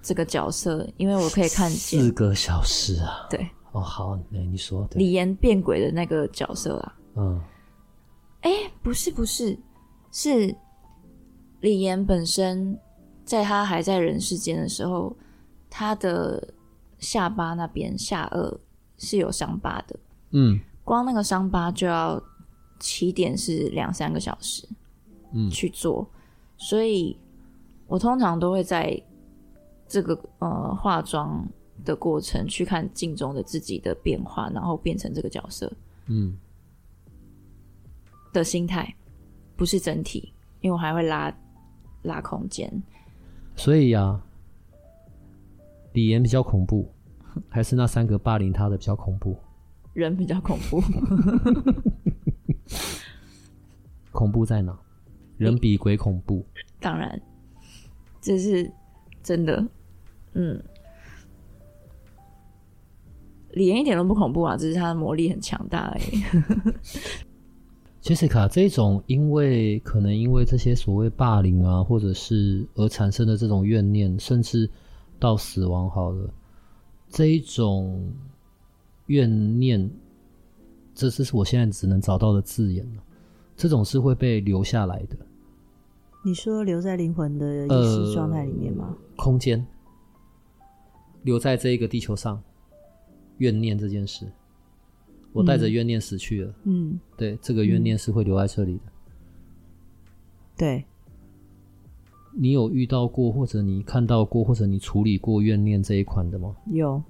[0.00, 3.26] 这个角色，因为我可以看见四个小时啊。
[3.28, 6.96] 对，哦，好，那你说李岩变鬼的那个角色啊？
[7.16, 7.40] 嗯，
[8.42, 9.58] 哎，不是不是，
[10.12, 10.54] 是
[11.60, 12.78] 李岩本身
[13.24, 15.16] 在他还在人世间的时候，
[15.68, 16.54] 他的。
[17.00, 18.56] 下巴那边下颚
[18.96, 19.98] 是有伤疤的，
[20.30, 22.22] 嗯，光那个伤疤就要
[22.78, 24.68] 起点是两三个小时，
[25.32, 26.06] 嗯，去做，
[26.56, 27.18] 所以
[27.86, 29.02] 我通常都会在
[29.88, 31.46] 这个呃化妆
[31.84, 35.72] 的过程去看镜中的自己的变化，然后变成这个角色，
[36.06, 36.36] 嗯，
[38.32, 38.94] 的心态
[39.56, 41.34] 不是整体，因为我还会拉
[42.02, 42.70] 拉空间，
[43.56, 44.22] 所以呀、啊，
[45.94, 46.90] 李岩比较恐怖。
[47.48, 49.36] 还是那三个霸凌他的比较恐怖，
[49.94, 50.82] 人比较恐怖，
[54.12, 54.78] 恐怖在哪？
[55.38, 56.44] 人比鬼恐怖。
[56.80, 57.20] 当然，
[58.20, 58.70] 这是
[59.22, 59.66] 真的。
[60.34, 60.62] 嗯，
[63.52, 66.22] 李岩一点都不恐怖啊，只是他的魔力很强大而已。
[68.02, 74.68] Jessica，这种因为可能因为这些所谓霸凌啊，或者是而产生的这种怨念，甚至
[75.18, 76.28] 到死亡，好了。
[77.08, 78.12] 这一种
[79.06, 79.90] 怨念，
[80.94, 83.02] 这这是我现在只能找到的字眼了。
[83.56, 85.16] 这种是会被留下来的。
[86.24, 88.88] 你说留在灵魂的意识状态里面吗？
[88.88, 89.64] 呃，空间
[91.22, 92.42] 留在这一个地球上，
[93.38, 94.26] 怨念这件事，
[95.32, 96.54] 我带着怨念死去了。
[96.64, 98.82] 嗯，对，这个怨念是会留在这里的。
[100.56, 100.84] 对。
[102.36, 106.56] 你有遇到过，或者你看到过，或者你处理过怨念这一款的吗？
[106.72, 107.00] 有。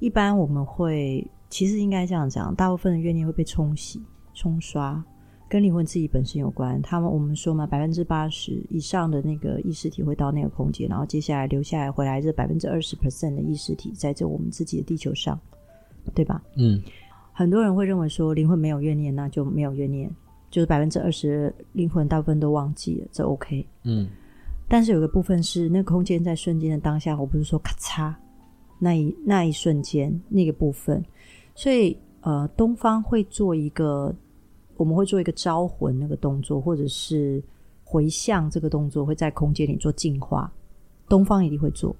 [0.00, 4.02] 一般我们会，其实应该这样讲，大部分的怨念会被冲洗、
[4.34, 5.02] 冲刷，
[5.48, 6.80] 跟灵魂自己本身有关。
[6.82, 15.38] 他们我们说嘛，百分之八十以上的那个意识体会到那个空间，然后接下来留下来回来这百分之二十 percent 的意识体在这我们自己的地球上，
[16.14, 16.42] 对吧？
[16.56, 16.82] 嗯。
[17.32, 20.10] 很多人会认为说灵魂没有怨念，那就没有怨念。
[20.50, 23.66] 就是百分之二十灵魂大部分都忘记了，这 OK。
[23.84, 24.08] 嗯，
[24.66, 28.14] 但是有个部分是那个空间在瞬间的当下，我不是说咔嚓
[28.78, 31.04] 那一那一瞬间那个部分，
[31.54, 34.14] 所以呃，东方会做一个，
[34.76, 37.42] 我们会做一个招魂那个动作，或者是
[37.84, 40.52] 回向这个动作，会在空间里做净化。
[41.08, 41.96] 东方一定会做，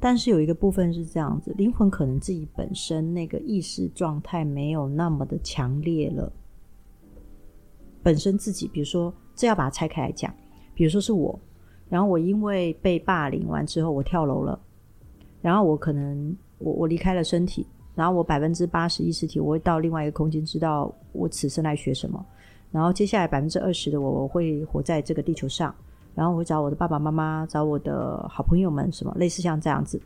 [0.00, 6.32] 但是有一个部分是这样子，灵魂可能自己本身那个意识状态没有那么的强烈了。
[8.02, 10.34] 本身自己，比如说，这要把它拆开来讲。
[10.74, 11.38] 比如说是我，
[11.88, 14.58] 然后我因为被霸凌完之后，我跳楼了，
[15.40, 22.24] 然后我可能我我离开了身体，然后我百分之八十意识体，我会到另外一个空间，知道我此生来学什么。
[22.70, 25.74] 然后接下来百分之二十的我，我会活在这个地球上，
[26.14, 30.00] 然后我会找我的爸爸妈妈，找我的好朋友们，什么类似像这样子。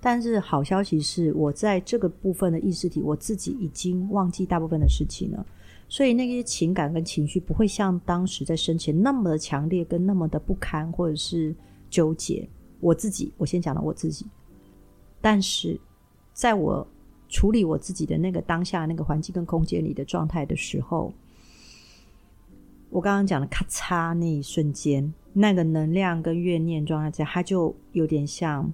[0.00, 5.44] 但是好消息是我在这个部分的意识体，我自己已经忘记大部分的事情了。
[5.88, 11.54] 所以那些情感跟情绪不会像当时在生前那么的强烈，跟那么的不堪或者是
[11.90, 12.48] 纠结。
[12.80, 14.26] 我自己，我先讲了我自己。
[15.24, 15.80] 但是
[16.34, 16.86] 在我
[17.30, 21.10] 处理我自己的那个当下那个环境跟空间里的状态的时候，
[22.90, 28.70] 我刚刚讲的咔嚓那一瞬间，那个能量跟怨念状态在，它就有点像，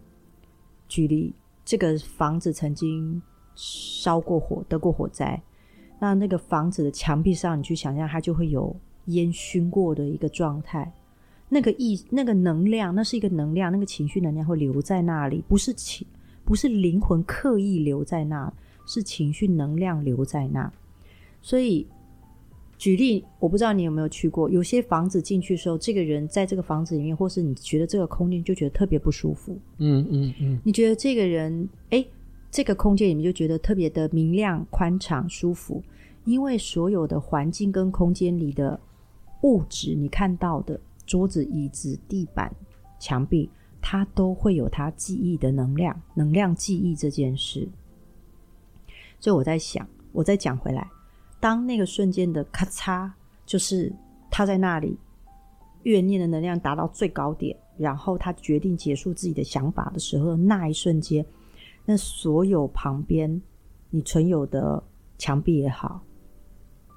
[0.88, 1.32] 举例，
[1.64, 3.22] 这个房子曾经
[3.54, 5.40] 烧过火，得过火灾。
[6.00, 10.92] 那那个房子的墙壁上，你去想象，它就会有烟熏过的一个状态。
[11.48, 16.04] 那个意，那个能量，那是一个能量，那个情绪能量会留在那里，不是情，
[16.50, 18.52] 不是灵魂刻意留在那，
[18.84, 20.68] 是情绪能量留在那。
[21.40, 21.86] 所以，
[22.76, 29.56] 举例，我不知道你有没有去过，有些房子进去的时候，这个人在这个房子里面，或是你觉得这个空间就觉得特别不舒服。
[29.78, 32.04] 嗯嗯嗯，你觉得这个人，诶。
[32.50, 35.80] 这个空间里面就觉得特别的明亮、宽敞、舒服，
[36.24, 38.80] 因为所有的环境跟空间里的
[39.42, 42.52] 物质，你看到的桌子、椅子、地板、
[42.98, 43.48] 墙壁，
[43.80, 47.68] 它都会有它记忆的能量，能量记忆这件事。
[49.18, 50.90] 所以我在想，我再讲回来，
[51.38, 53.10] 当那个瞬间的咔嚓，
[53.44, 53.92] 就是
[54.30, 54.98] 他在那里
[55.82, 61.24] 怨念的能量达到最高点，然后他决定结束自己的想法的时候，那一瞬间。
[61.84, 63.40] 那所有旁边
[63.88, 64.82] 你存有的
[65.18, 66.00] 墙壁也好，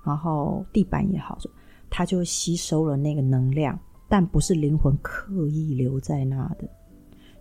[0.05, 1.37] 然后地板也好，
[1.89, 3.77] 它就吸收了那个能量，
[4.13, 6.69] 但不是灵魂刻意留在那的，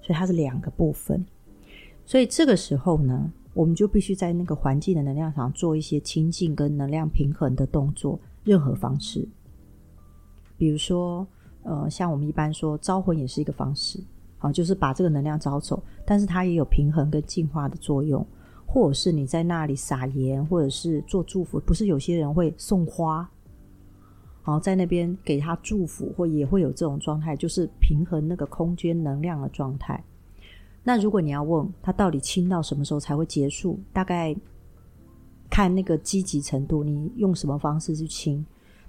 [0.00, 1.22] 所以它是两个部分。
[2.06, 9.28] 所以这个时候呢，我们就必须在那个环境的能量场做一些清净跟能量平衡的动作，任何方式，
[10.56, 11.26] 比如说，
[11.62, 14.02] 呃，像我们一般说招魂也是一个方式，
[14.38, 18.26] 啊，就是把这个能量招走，但是它也有平衡跟净化的作用，
[18.64, 23.30] 或者是你在那里撒盐，或者是做祝福，不是有些人会送花，
[24.44, 30.02] 然后在那边给他祝福，或也会有这种状态，就是平衡那个空间能量的状态。
[30.82, 34.34] 那如果你要问他到底清到什么时候才会结束，大概
[35.48, 38.44] 看那个积极程度，你用什么方式去清，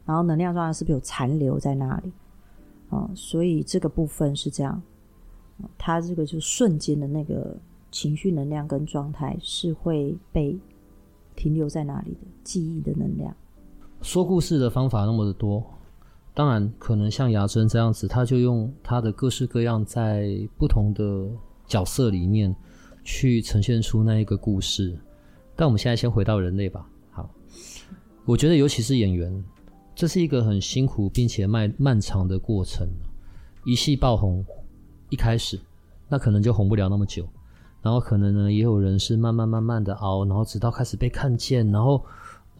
[0.05, 2.11] 然后能量状态是不是有残留在那里
[2.89, 3.07] 啊？
[3.13, 4.81] 所以这个部分是这样，
[5.77, 7.55] 他这个就瞬间的那个
[7.91, 10.57] 情绪能量跟状态是会被
[11.35, 13.35] 停留在那里的记忆的能量。
[14.03, 15.63] 说故事的方法那么的多，
[16.35, 21.27] 当然可能像雅真这样子，他就用他的各式各样在不同的。
[21.65, 22.53] 角色里面
[23.05, 24.95] 去呈现出那一个故事，
[25.55, 26.85] 但我们现在先回到人类吧。
[27.09, 27.27] 好，
[28.25, 29.43] 我觉得尤其是演员，
[29.95, 32.85] 这是一个很辛苦并且漫漫长的过程。
[33.65, 34.45] 一戏爆红，
[35.09, 35.57] 一开始
[36.09, 37.25] 那可能就红不了那么久，
[37.81, 42.03] 然后可能呢也有人是慢慢慢慢的熬，然后直到开始被看见，然后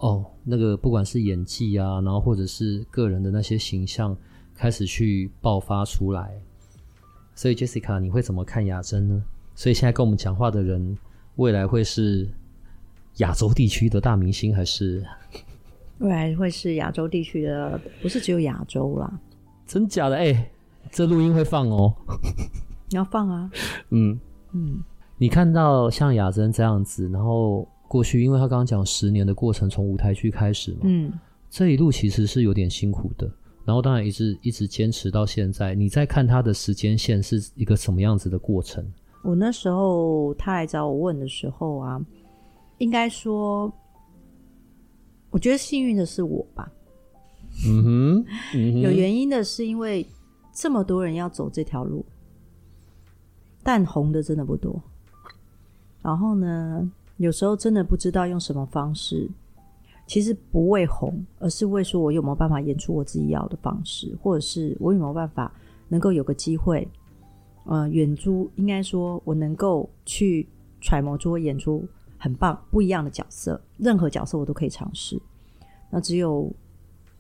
[0.03, 4.15] 哦那个不管是演技啊，然后或者是个人的那些形象
[4.53, 6.37] 开始去爆发出来。
[7.33, 9.23] 所以，Jessica，你会怎么看雅珍呢？
[9.55, 10.97] 所以现在跟我们讲话的人，
[11.37, 12.29] 未来会是
[13.17, 15.01] 亚洲地区的大明星，还是
[15.99, 17.79] 未来会是亚洲地区的？
[18.01, 19.19] 不是只有亚洲啦，
[19.65, 20.17] 真假的？
[20.17, 20.51] 哎、欸，
[20.91, 21.95] 这录音会放哦。
[22.89, 23.49] 你要放啊？
[23.91, 24.19] 嗯
[24.51, 24.83] 嗯。
[25.17, 31.13] 你看到像雅珍这样子，然后过去，因为他刚刚讲十年的过程，从舞台剧开始嘛，嗯，
[31.47, 33.31] 这一路其实是有点辛苦的。
[33.63, 35.75] 然后当然一直一直坚持到现在。
[35.75, 38.83] 你在看他的时间线是一个什么样子的过程？
[39.23, 42.03] 我那时候他来找我问的时候啊，
[42.79, 43.71] 应该说，
[45.29, 46.71] 我觉得幸运的是我吧。
[47.67, 48.25] 嗯哼，
[48.57, 50.03] 嗯哼，有原因的是因为
[50.51, 52.03] 这么多人要走这条路，
[53.61, 54.81] 但红的真的不多。
[56.01, 56.91] 然后呢，
[57.23, 59.29] 有时候真的不知道用什么方式。
[60.05, 65.49] 其实不为红，而是为说我有没有办法演出我自己要的方式，或者是我有没有办法
[65.87, 66.85] 能够有个机会，
[67.63, 70.45] 呃，演出应该说我能够去
[70.81, 75.17] 揣摩出演出很棒不一样的角色，任何角色我都可以尝试。
[75.89, 76.51] 那只有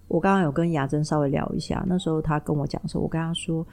[0.09, 3.65] 我刚刚有跟雅真稍微聊一下，那时候他跟我讲的时候，我跟他说，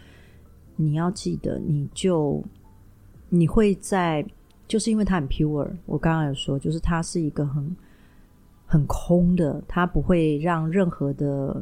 [0.77, 2.41] 你要记得，你就
[3.29, 4.25] 你会在，
[4.71, 7.77] 就是因为他很 pure，我刚刚有说，就是他是一个很。
[8.73, 11.61] 很空的，他不会让任何的，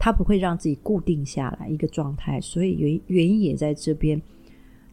[0.00, 4.20] 他不会让自己固定下来一个状态，所以原原因也在这边。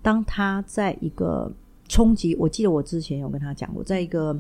[0.04, 1.52] 当他在一个
[1.88, 4.40] 冲击，我记得我之前有跟他讲过，在一个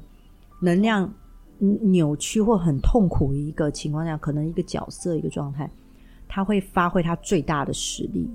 [0.60, 1.12] 能量
[1.58, 5.68] 扭曲或很痛苦一个情况下，可能一个角色一个状态，
[6.28, 8.30] 他会发挥他最大的实力，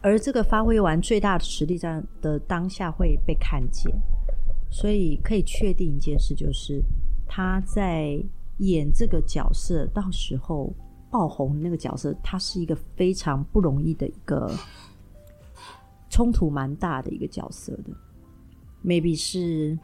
[0.00, 3.92] 而这个发挥完最大的实力在的当下会被看见，
[4.70, 6.82] 所以可以确定一件事就是。
[7.30, 8.18] 他在
[8.56, 10.72] 演这个角色，到时候
[11.10, 14.50] 爆红那个角色，他是一个非常不容易的一个
[16.08, 17.92] 冲突蛮大的一个角色的
[18.82, 19.78] ，maybe 是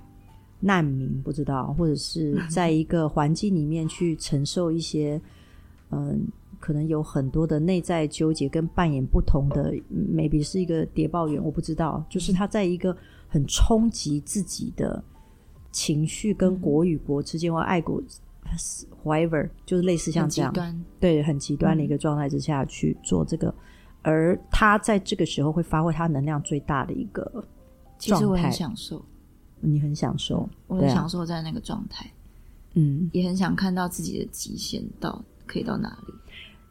[0.58, 5.20] 难民不知道，或者是在一个环境里面去承受一些，
[5.90, 6.26] 嗯，
[6.64, 12.96] 可能有很多的内在纠结跟扮演不同的，maybe 是一个谍报员，我不知道，就是他在一个
[13.28, 15.04] 很冲击自己的。
[15.76, 18.00] 情绪跟国与国之间，或爱国
[19.02, 20.54] ，whatever，就是类似像这样，
[21.00, 23.54] 对，很极端的一个状态之下去做这个，嗯、
[24.02, 27.48] 而他在这个时候会发挥他能量最大的一个状态。
[27.98, 29.04] 其实我很享受，
[29.58, 32.08] 你很享受，我很享受在那个状态，
[32.74, 36.14] 嗯，也很想看到自己的极限到可以到哪里。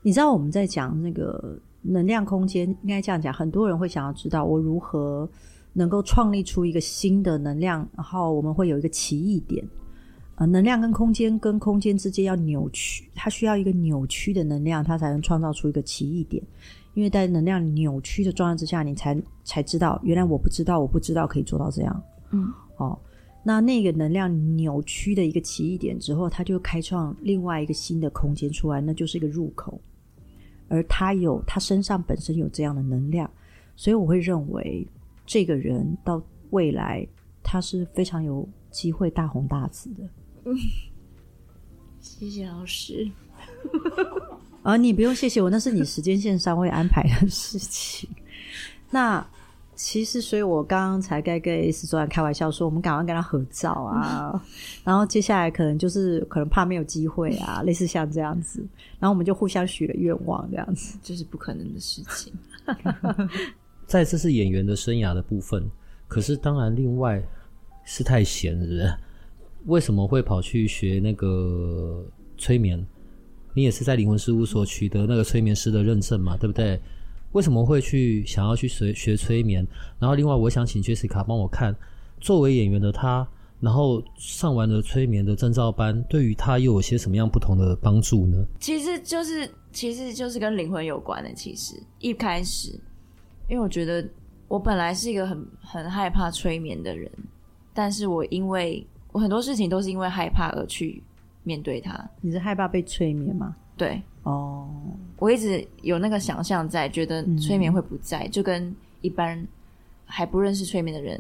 [0.04, 5.28] 你知道我们在讲那个能量空间，应该这样讲，很多人会想要知道我如何。
[5.76, 9.68] 能够创立出一个新的能量，然后我们会有一个奇异点。
[10.36, 16.44] 呃，能量跟空间跟空间之间要扭曲，它需要一个扭曲的能量，它才能创造出一个奇异点。
[16.94, 22.04] 因为在能量扭曲的状态之下，你才才知道，原来我不知道，我不知道可以做到这样。
[22.30, 22.96] 嗯，哦，
[23.44, 29.82] 那那个能量扭曲的一个奇异点之后，它就开创另外一个新的空间出来，那就是一个入口。
[30.74, 33.30] 而他有，他身上本身有这样的能量，
[33.76, 34.88] 所以我会认为。
[35.26, 37.08] 这个人到未来，
[37.42, 40.04] 他是非常有机会大红大紫的。
[40.44, 40.54] 嗯，
[42.02, 43.10] 谢谢老师。
[44.64, 48.10] 啊，你不用谢谢我，那是你时间线上会安排的事情。
[48.90, 49.26] 那
[49.76, 54.32] 其实，所以我刚刚才该跟 S 昨晚开玩笑说，我们赶快跟他合照啊。
[54.34, 54.42] 嗯、
[54.86, 58.60] 然后接下来可能就是可能怕没有机会啊， 类似像这样子。
[59.00, 62.34] 然后我们就互相许了愿望，这样子就是不可能的事情。
[63.88, 65.70] 在这是演员的生涯的部分，
[66.08, 67.22] 可是当然另外
[67.84, 68.98] 是太闲了。
[69.66, 72.06] 为什么会跑去学那个
[72.38, 72.86] 催眠？
[73.54, 76.82] 你也是在灵魂事务所取得那个催眠师的认证嘛，对不对？
[77.34, 79.68] 为什么会去想要去学学催眠？
[80.00, 81.76] 然后另外，我想请 Jessica 帮我看，
[82.20, 83.28] 作为演员的他，
[83.60, 88.44] 然后上完了催眠的证照班，对于他又有些什么样不同的帮助呢？
[88.60, 91.34] 其实就是，其实就是跟灵魂有关的。
[91.34, 92.70] 其实一开始，
[93.50, 94.08] 因为我觉得
[94.48, 97.12] 我本来是一个很很害怕催眠的人，
[97.74, 101.04] 但是我因为我很多事情都是因为害怕而去。
[101.46, 103.54] 面对他，你是害怕被催眠吗？
[103.76, 104.70] 对，哦，
[105.18, 109.46] 我一直有那个想象在，觉得催眠会不在，嗯、就跟一般
[110.06, 111.20] 还不认识催眠的人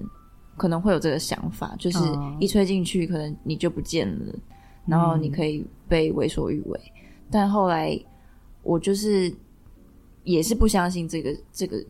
[0.56, 2.00] 可能会有这个想法，就是
[2.40, 4.40] 一吹进去，可能你就不见了，哦、
[4.86, 6.80] 然后你可以被为所欲为。
[6.96, 8.00] 嗯、但后来
[8.62, 9.34] 我就是
[10.24, 11.86] 也是不相信这个这个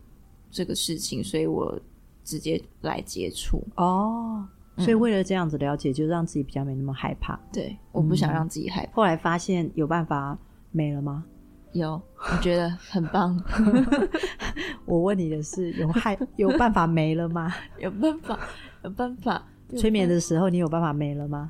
[0.49, 1.77] 这个事情，所以我
[2.23, 4.47] 直接来接触哦。
[4.77, 7.39] 所以为了这样子了解，嗯、就让自己比较没那么害怕。
[7.51, 8.91] 对，我不想让自己害怕。
[8.91, 10.35] 嗯、后来发现有办法
[10.73, 11.23] 没了吗？
[11.71, 11.93] 有，
[12.31, 13.41] 我觉得很棒。
[14.85, 17.53] 我问你的是，有害 有办法没了吗？
[17.79, 18.37] 有办法，
[18.83, 19.41] 有办法。
[19.77, 21.49] 催眠的时候，你有办法没了吗？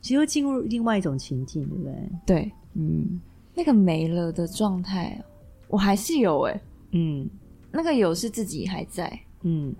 [0.00, 2.10] 其实会进入另外一种情境，对不对？
[2.26, 3.20] 对，嗯，
[3.54, 5.20] 那个没了的状态，
[5.68, 6.60] 我还是有哎、欸，
[6.92, 7.28] 嗯，
[7.72, 9.74] 那个有是自己还在，嗯。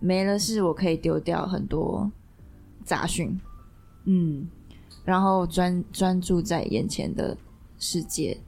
[0.00, 2.10] 没了，是我可以丢掉很多
[2.84, 3.40] 杂讯，
[4.04, 4.46] 嗯，
[5.02, 7.34] 然后专专注在眼前的
[7.86, 8.38] 世界，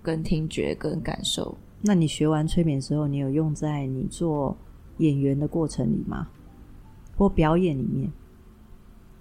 [0.00, 1.54] 跟听觉跟感受。
[1.82, 4.56] 那你学完催眠之后，你有用在你做
[4.96, 6.28] 演员的过程里吗？
[7.14, 8.10] 或表演里面？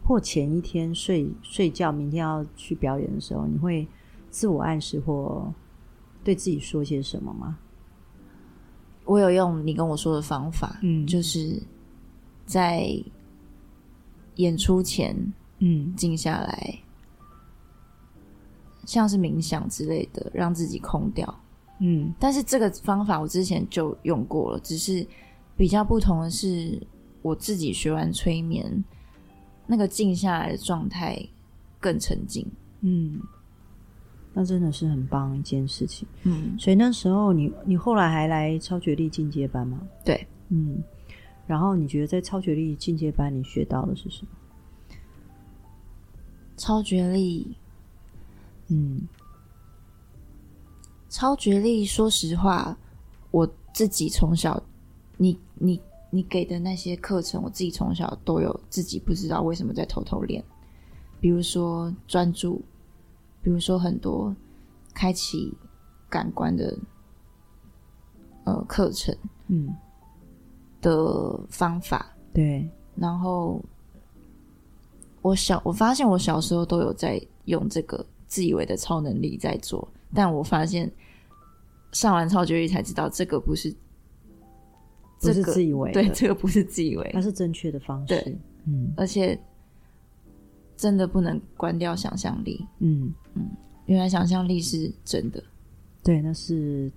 [0.02, 3.86] 或前一天睡睡觉，明天要去表演的时候，你会
[4.30, 5.54] 自我暗示或
[6.24, 7.60] 对自己说些什么吗？
[9.04, 11.62] 我有用你跟我说的方法，嗯，就是
[12.46, 12.88] 在
[14.36, 15.16] 演出前，
[15.60, 16.80] 嗯，静下来，
[18.90, 21.40] 像是冥想之类的，让自己空掉，
[21.80, 22.12] 嗯。
[22.20, 25.06] 但是这个方法我之前就用过了，只是
[25.56, 26.82] 比较不同的是，
[27.22, 28.84] 我自己学完催眠，
[29.68, 31.24] 那个静下来的状态
[31.80, 32.44] 更沉静，
[32.82, 33.22] 嗯。
[34.34, 39.82] 那真的是很棒一件事情，嗯，所以那时候你你后来还来超觉力进阶班吗？
[40.04, 40.82] 对，嗯，
[41.46, 44.32] 然后你觉得在超觉力进阶班你学到的是什么？
[46.56, 47.56] 超觉力，
[48.70, 49.02] 嗯，
[51.10, 52.78] 超觉力，说实话，
[53.32, 54.62] 我自己从小，
[55.18, 60.44] 你你你给的那些课程，我自己从小都有自己不知道为什么在偷偷练，
[61.20, 62.62] 比如说专注。
[63.42, 64.36] 比如说很多
[64.94, 65.58] 开启
[66.10, 66.78] 感官的
[68.44, 69.16] 呃课程，
[69.48, 69.74] 嗯
[70.82, 72.70] 的方法，对。
[72.96, 73.64] 然后
[75.22, 80.90] 我小我发现我小时候都有在用这个自以为的超能力在做，但我发现
[81.92, 83.76] 上完超觉力才知道这个不是，
[85.20, 89.38] 这是自以为，对，这个不是自以为，它是正确的方式，对，嗯，而且。
[90.80, 93.14] 真的不能关掉想象力，嗯。
[93.34, 93.50] 嗯，
[93.88, 95.44] 原来想象力是真的，
[96.02, 96.90] 对，那是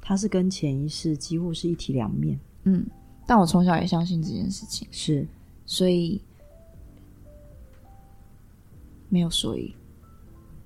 [0.00, 2.86] 它是跟潜意识几乎是一体两面，嗯，
[3.26, 5.28] 但我从小也相信这件事情，是，
[5.66, 6.22] 所以
[9.10, 9.74] 没有所以，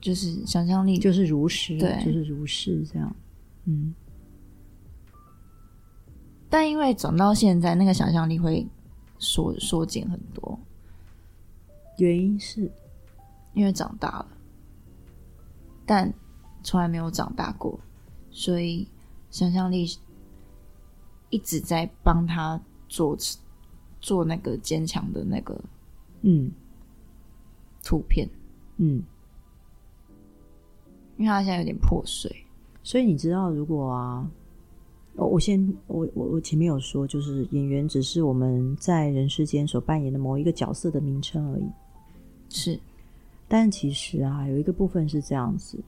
[0.03, 3.17] 就是想象力就是如实，对，就是如是这样，
[3.65, 3.95] 嗯，
[6.51, 8.67] 但因为长到现在，那个想象力会
[9.19, 10.59] 缩缩减很多。
[11.99, 12.71] 原因是
[13.55, 14.29] 因为长大了，
[15.87, 16.13] 但
[16.65, 17.79] 从来没有长大过，
[18.31, 18.89] 所以
[19.31, 19.87] 想象力
[21.31, 23.17] 一直在帮他做
[24.01, 25.59] 做那个坚强的那个
[26.23, 26.51] 嗯。
[27.85, 28.29] 图片。
[28.77, 29.03] 嗯，
[31.17, 32.35] 因为他现在有点破碎，
[32.83, 34.29] 所以你知道，如果啊，
[35.15, 41.65] 我我先我我我前面有说，就是演员只是我们在人世间所扮演的某一个角色的名称而已。
[42.49, 42.79] 是，
[43.47, 45.79] 但其实啊，有一个部分是这样子，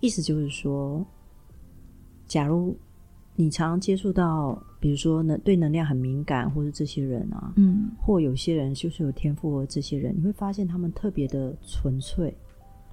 [0.00, 1.04] 意思就是说，
[2.26, 2.76] 假如
[3.36, 12.32] 你常接触到比如说能，对能量很敏感，或者这些人啊，嗯，或有些人就是有天赋的这些人，你会发现他们特别的纯粹，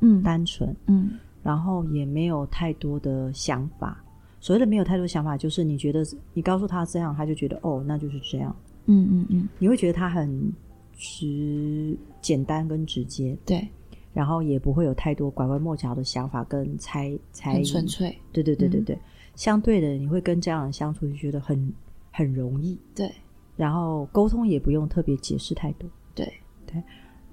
[0.02, 4.04] 嗯，单纯，嗯，然后也没有太多的想法。
[4.40, 8.56] 所谓的没有太多想法，就是你觉得你告诉他这样，他就觉得哦，那就是这样。
[8.88, 10.52] 嗯嗯嗯，你会觉得他很
[10.94, 13.68] 直、简单跟直接，对，
[14.14, 18.18] 然后也不会有太多拐弯抹角的想法跟猜猜纯粹。
[18.32, 19.00] 对对对对对，嗯、
[19.36, 21.72] 相对的，你会跟这样的相处就觉得很
[22.12, 23.12] 很容易，对，
[23.56, 26.32] 然后沟通也不用特别解释太多，对。
[26.66, 26.82] 对，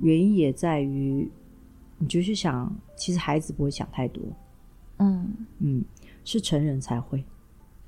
[0.01, 1.31] 原因也在于
[1.99, 4.23] 你就去想，其实孩子不会想太多，
[4.99, 5.85] 嗯嗯。
[6.25, 7.25] 是成人才会，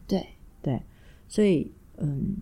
[0.07, 0.27] 对
[0.63, 0.83] 对，
[1.29, 2.35] 所以嗯，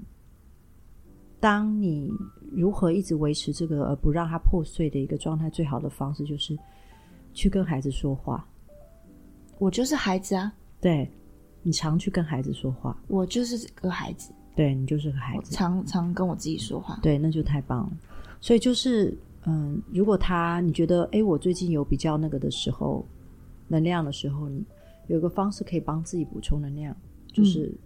[1.41, 2.09] 当你
[2.53, 6.57] 如何一直维持这个而不让它破碎的一个状态，最好的方式就是
[7.35, 8.47] 去跟孩子说话。
[9.59, 11.11] 我就是孩子啊，对，
[11.65, 12.97] 你常去跟孩子说话。
[13.09, 16.97] 我就是个孩子，对，你就是个孩子，常常跟我自己说话。
[17.03, 17.93] 对，那就太棒了。
[18.41, 19.19] 所以就是
[19.49, 23.05] 嗯，如果他你觉得哎，我最近有比较那个的时候，
[23.67, 24.65] 能量的时候，你。
[25.09, 26.95] 有个方式可以帮自己补充能量，
[27.33, 27.79] 就是、嗯、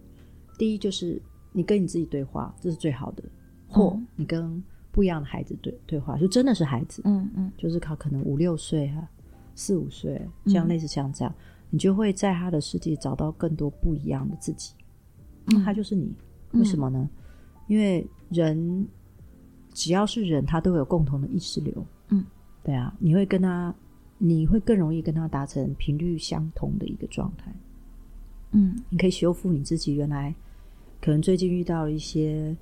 [0.57, 1.21] 第一，就是
[1.53, 3.23] 你跟你自己对话，这是最好的；
[3.65, 4.61] 或你跟
[4.91, 9.09] 不一样的孩子对对话，就真的是孩子，嗯嗯，就是他可能五六岁啊，
[9.55, 11.39] 四五岁，像类似像这样，嗯、
[11.69, 14.73] 你就会在他的世界找到更多不一样的自己。
[15.45, 16.13] 嗯，他就是你，
[16.51, 16.99] 为什么呢？
[16.99, 17.19] 嗯、
[17.67, 18.85] 因为人
[19.73, 21.85] 只要是人，他都有共同的意识流。
[22.09, 22.23] 嗯，
[22.63, 23.73] 对啊，你会跟他。
[24.19, 27.53] 你会更容易跟他达成频率相同的一个状态，
[28.51, 30.33] 嗯，你可以修复你自己原来
[31.01, 32.55] 可能最近遇到了一些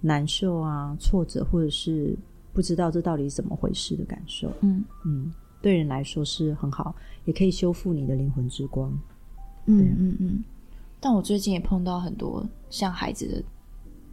[0.00, 2.16] 难受啊、挫折，或者是
[2.54, 5.30] 不知道这到底怎么回事的感受，嗯嗯，
[5.60, 6.94] 对人来说是很好，
[7.26, 8.90] 也可以修复你的灵魂之光，
[9.66, 10.44] 嗯嗯嗯。
[11.00, 13.44] 但我最近也碰到很多像孩子的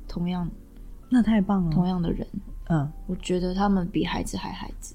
[0.09, 0.49] 同样，
[1.15, 2.27] 那太棒了，同样的人，
[2.67, 4.93] 嗯，我觉得他们比孩子还孩子。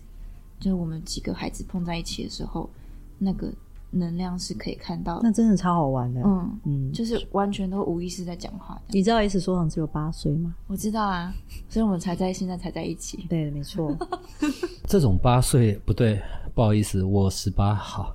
[0.59, 2.69] 就是我们几个孩子碰在一起的时候，
[3.17, 3.51] 那个
[3.91, 6.21] 能量是可以看到的，那真的超好玩的。
[6.23, 8.79] 嗯嗯，就是完全都无意识在讲话。
[8.89, 10.55] 你知道 S 说唱只有八岁吗？
[10.67, 11.33] 我知道啊，
[11.71, 13.25] 所以我们才在现在才在一起。
[13.31, 13.97] 对，没错。
[14.87, 16.21] 这种八岁不对，
[16.55, 17.75] 不好意思，我十八。
[17.75, 18.15] 好，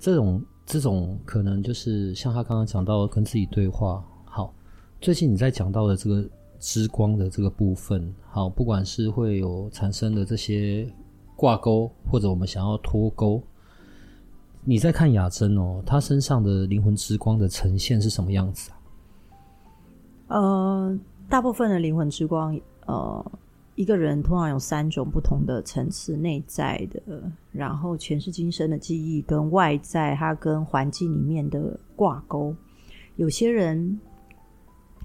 [0.00, 4.04] 这种这种可能就是像他刚刚讲到跟自己对话。
[4.24, 4.52] 好，
[5.00, 6.28] 最近你在讲到的这个
[6.62, 10.90] 之光的这个部分，好，不管是会有产生的这些。
[11.34, 13.42] 挂钩，或者我们想要脱钩。
[14.62, 18.70] 你在看雅真哦，她身上的灵魂之光的呈现是什么样子
[20.28, 20.38] 啊？
[20.38, 20.98] 呃，
[21.28, 22.56] 大部分的灵魂之光，
[22.86, 23.32] 呃，
[23.74, 27.00] 一个人通常有三种不同的层次：内在的，
[27.50, 32.54] 然后前世今生的记忆，跟外在，它跟环境里面的挂钩。
[33.16, 33.98] 有些人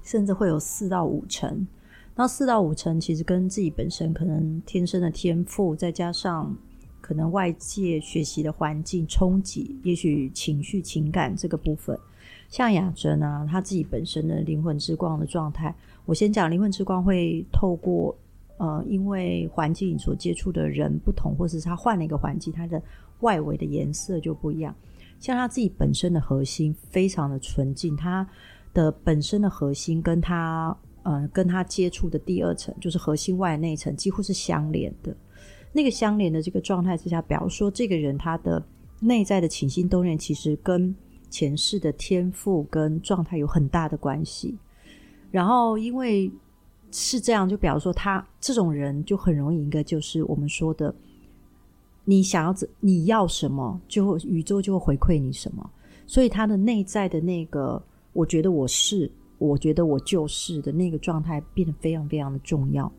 [0.07, 1.67] 甚至会有四到五成。
[2.15, 6.55] 那四到五成其实跟自己本身可能天生的天赋，再加上
[7.01, 11.99] 可能外界学习的环境冲击，也许情绪情感这个部分，
[12.49, 18.17] 像雅真啊，他自己本身的灵魂之光的状态，我先讲灵魂之光会透过
[18.57, 22.81] 呃，因为环境所接触的人不同，或是他换了一个环境，他的
[23.19, 24.73] 外围的颜色就不一样。
[25.19, 28.27] 像他自己本身的核心非常的纯净，他
[28.73, 30.77] 的本身的核心跟他。
[31.03, 35.15] 呃，跟他接触的第二层，就是核心外那一层，几乎是相连的。
[35.71, 38.61] 那个相连的这个状态之下，比方说这个人他的
[38.99, 40.93] 内在的起心动念，其实跟
[41.29, 44.57] 前世的天赋跟状态有很大的关系。
[45.31, 46.29] 然后因为
[46.91, 50.93] 是这样，就比方说他这种人就很容易一个就是我们说的，
[52.03, 55.69] 你想要怎你要什么，就宇宙就会回馈你什么。
[56.05, 57.81] 所以他的内在的那个，
[58.17, 59.11] 我觉得我是。
[59.39, 62.91] 我觉得我就是的那个状态变得非常非常的重要。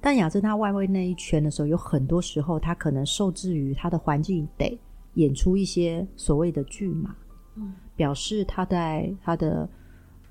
[0.00, 4.76] 但雅真他外围那一圈的时候，有很多时候他可能受制于他的环境，得
[5.14, 7.14] 演出一些所谓的剧码，
[7.54, 9.70] 嗯，表示他在他的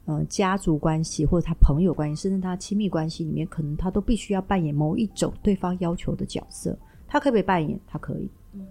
[0.04, 6.78] 呃家族关系或者他朋友关系，甚至他亲密关系里面，可能他都必须要扮演某一种对方要求的角色。
[7.08, 7.80] 他可不可以扮演？
[7.88, 8.68] 他可以，嗯，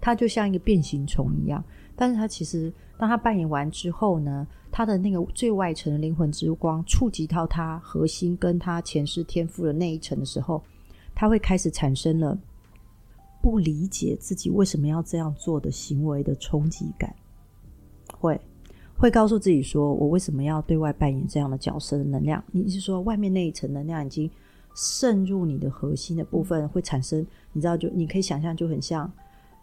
[0.00, 1.62] 他就像一个变形虫一样。
[1.94, 4.44] 但是他其实当他扮演完之后呢，
[4.78, 10.62] 他的那个最外层的灵魂之光触及到他核心跟他前世天赋的那一层的时候，
[11.16, 12.38] 他会开始产生了
[13.42, 17.12] 不理解自己为什么要这样做的行为的冲击感，
[18.20, 18.40] 会
[18.96, 24.30] 会告诉自己说：“我为什么要对外扮演这样的角色的能量？”你是说外面那一层能量已经
[24.76, 29.12] 渗入你的核心的部分，会产生你知道就你可以想象就很像。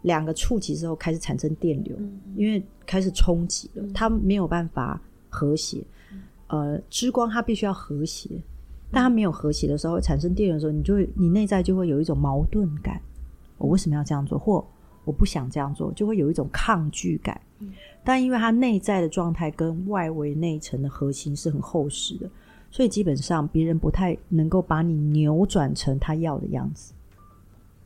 [0.06, 1.98] 两个触及之后开始产生电流，
[2.36, 5.84] 因为开始冲击了，它没有办法和谐。
[6.48, 8.30] 呃，之光它必须要和谐，
[8.92, 13.02] 但它没有和谐的时候，产生电流的时候，你就会你内在就会有一种矛盾感。
[13.58, 14.38] 我为什么要这样做？
[14.38, 14.64] 或
[15.06, 17.42] 我不想这样做，就会有一种抗拒感。
[18.04, 22.30] 但因为它内在的状态跟外围内层的核心是很厚实的，
[22.70, 26.94] 所以基本上别人不太能够把你扭转成他要的样子。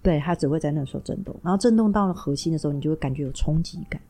[0.01, 4.01] 对，它只会在那时候震动，然后震动到了核心的时候，你就会感觉有冲击感，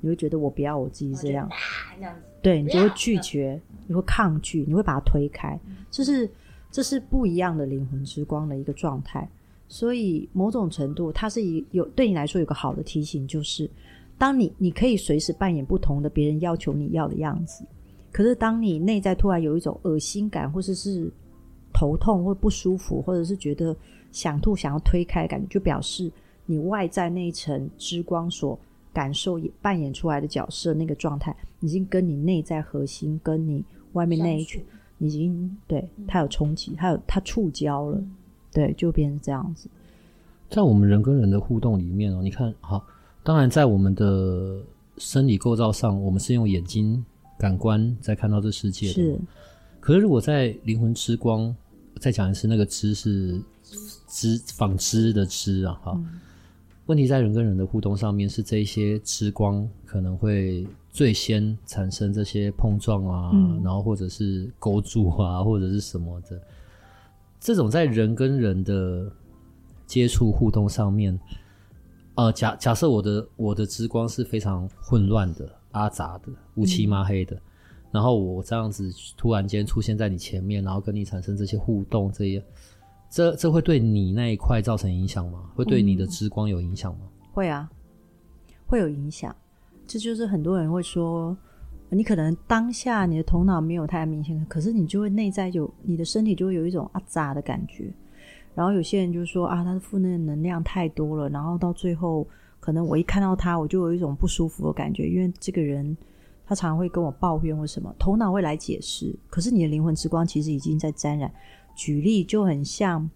[0.00, 1.48] 你会觉得我不要我自己这样，
[1.96, 5.58] 这样子，对，你就会拒绝，你会抗拒，你会把它推开，
[5.90, 6.28] 这是
[6.70, 9.28] 这是不一样的灵魂之光的一个状态。
[9.66, 13.68] 所以某种程度，它是一有对你来说有个好的提醒，就是
[14.18, 17.64] 当你你可以随时扮演不同的别人要求你要的样子，
[18.12, 21.12] 可是当你内在突然有一种恶心感，或者是，是
[21.74, 23.76] 头痛或不舒服，或者是觉得。
[24.14, 26.08] 想吐、想要推开的感觉，就表示
[26.46, 28.56] 你外在那一层之光所
[28.92, 33.64] 感受、扮演出来的角色那个状态，已经跟你内在核心、跟你
[33.94, 34.62] 外面那一圈，
[35.00, 38.00] 已经对它有冲击，它有它触礁了，
[38.52, 39.68] 对，就变成这样子。
[40.48, 42.86] 在我们人跟人的互动里面哦，你看，好，
[43.24, 44.62] 当然在我们的
[44.96, 47.04] 生理构造上，我们是用眼睛
[47.36, 49.18] 感官在看到这世界的，是。
[49.80, 51.52] 可是如果在灵魂之光，
[52.04, 53.40] 再讲一次，那个“织”是。
[54.06, 56.20] 织纺织的织啊，哈、嗯。
[56.86, 66.40] 问题在人跟人的互动上面，是这一些之光可能会最先产生这些碰撞啊，嗯、然后或者是勾住啊， 或者是什么的。
[67.40, 69.10] 这种在人跟人的
[69.84, 71.18] 接触互动上面，
[72.14, 77.40] 呃，假假设我的我的之光是非常混乱的、阿杂的、乌漆嘛黑的，嗯、
[77.94, 82.42] 然后我这样子突然间出现在你前面，然后跟你产生这些互动，这些。
[83.08, 85.48] 这这会对你那一块造成影响吗？
[85.54, 87.02] 会对你的之光有影响吗？
[87.04, 87.70] 嗯，会啊，
[88.66, 89.32] 会有影响。
[89.86, 91.36] 这就是很多人会说，
[91.88, 97.88] 你可能当下你的头脑没有太明显，可是你就会内在有你的身体就会有一种啊扎的感觉。
[98.56, 102.26] 然后有些人就说啊，他的负面能量太多了，然后到最后
[102.58, 105.96] 可能我一看到他，我就有一种不舒服的感觉，因为这个人
[106.46, 111.32] 他常常会跟我抱怨或什么，头脑会来解释，可是你的灵魂之光其实已经在沾染。
[111.74, 113.10] 举例就很像，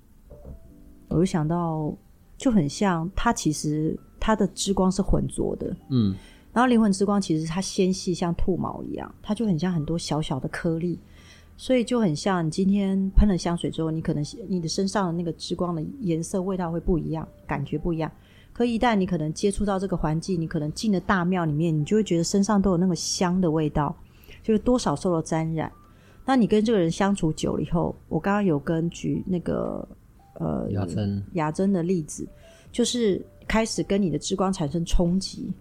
[1.08, 1.94] 我就想到
[2.36, 6.14] 就很像，它其实它的之光是浑浊的，嗯，
[6.52, 10.98] 然后灵魂之光其实它纤细像兔毛一样，它就很像很多小小的颗粒，
[11.56, 18.10] 所以就很像你今天喷了香水之后，你可能你的身上的那个之光的颜色味道会不一样，感觉不一样。
[18.58, 23.94] 可一旦你可能接触到这个环境，你可能进了大庙里面，你就会觉得身上都有那个香的味道，
[24.42, 25.70] 就是多少受了沾染。
[26.26, 29.86] 那你跟这个人相处久了以后，我刚刚有跟举那个
[30.40, 32.26] 呃雅珍雅珍的例子，
[32.72, 35.52] 就是开始跟你的之光产生冲击，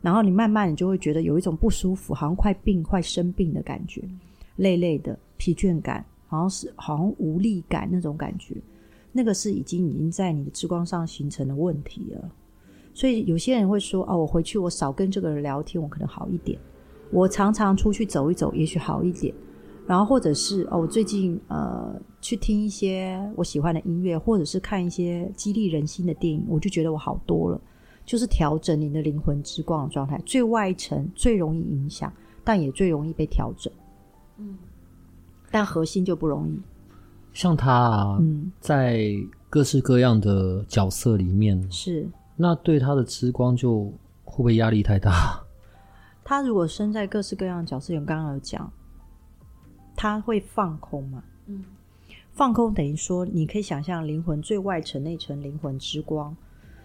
[0.00, 4.02] 然后你慢慢你就会觉得有一种不舒服，好像快病快生病的感觉，
[4.56, 8.54] 累累的疲倦感，好像是好像无力感那种感觉，
[9.12, 12.30] 那个是已经已经在你的之光上形成的问题了。
[12.96, 16.58] 所以有些人会说哦，我回去我少跟这个人聊天，我可能好一点；
[17.10, 19.34] 我常常出去走一走，也许好一点。
[19.86, 27.60] 然后，或者是哦，我最近呃去听一些我喜欢的音乐，或者是看一些激励人心的电影，我就觉得我好多了。
[28.06, 32.10] 就是调整你的灵魂之光的状态，最外层最容易影响，
[32.42, 33.70] 但也最容易被调整。
[34.38, 34.56] 嗯，
[35.50, 36.58] 但核心就不容易。
[37.34, 39.14] 像他啊，嗯，在
[39.50, 43.84] 各式各样的角色里面，是那对他的之光就
[44.24, 45.42] 会不会压力太大？
[46.24, 48.70] 他如果身在各式各样的角色，有刚刚有讲。
[49.98, 51.24] 他会放空嘛？
[51.46, 51.64] 嗯，
[52.32, 56.36] 放空等于说，你可以想象灵魂最外层那层灵魂之光，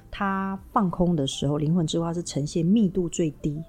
[0.09, 3.61] 它放空的时候，灵魂之光是呈现密度最低，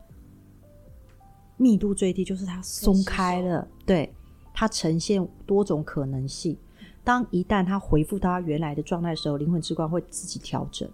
[1.56, 4.14] 密度最低就是它松开了，对，
[4.54, 6.56] 它呈现多种可能性。
[7.02, 10.88] 当一旦它回复到它原来的状态的时候，灵魂之光会自己调整，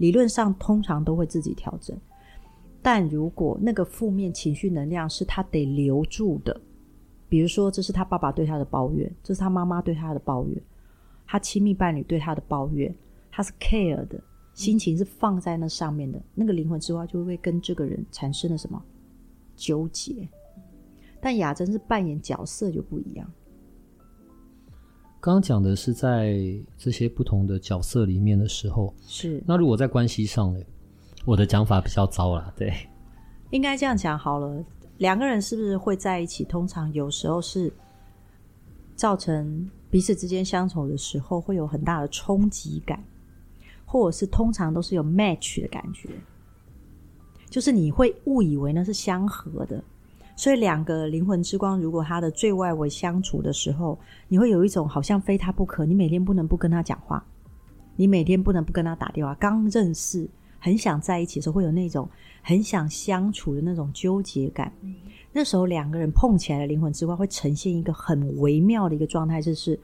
[0.00, 1.96] 理论上通常都会自己调整。
[2.82, 6.58] 但如果那个负面情绪能量是他得留住的。
[7.28, 10.60] 比如说，这是他爸爸对他的抱怨，这是他妈妈对他的抱怨，
[11.26, 12.92] 他亲密伴侣对他的抱怨，
[13.30, 14.20] 他是 care 的
[14.54, 18.82] 心情是放在那上面的，那个灵魂之花就会跟这个人产生了什么
[19.54, 20.26] 纠结。
[21.20, 23.30] 但雅珍是扮演角色就不一样。
[25.20, 26.34] 刚刚讲的是在
[26.78, 29.42] 这些不同的角色里面的时候，是。
[29.46, 30.60] 那如果在关系上呢？
[31.26, 32.72] 我的讲法比较糟啦，对，
[33.50, 34.64] 应该这样讲好了。
[34.96, 36.42] 两个人是不是会在一起？
[36.44, 37.70] 通常有时候是
[38.96, 43.04] 造成彼此之间相处的时候会有很大的冲击感，
[43.84, 46.08] 或者是通常都是有 match 的感觉，
[47.50, 49.84] 就是你会误以为那是相合的，
[50.40, 57.22] 所以两个灵魂之光，如果他的最外围相处的时候，你会有一种好像非他不可，你每天不能不跟他讲话，
[57.94, 59.34] 你每天不能不跟他打电话。
[59.34, 60.26] 刚认识，
[60.58, 62.08] 很想在一起的时候，会有那种
[62.40, 64.72] 很想相处的那种纠结感。
[65.30, 69.78] 那时候两个人碰起来的灵魂之光，会呈现一个很微妙的一个状态，就是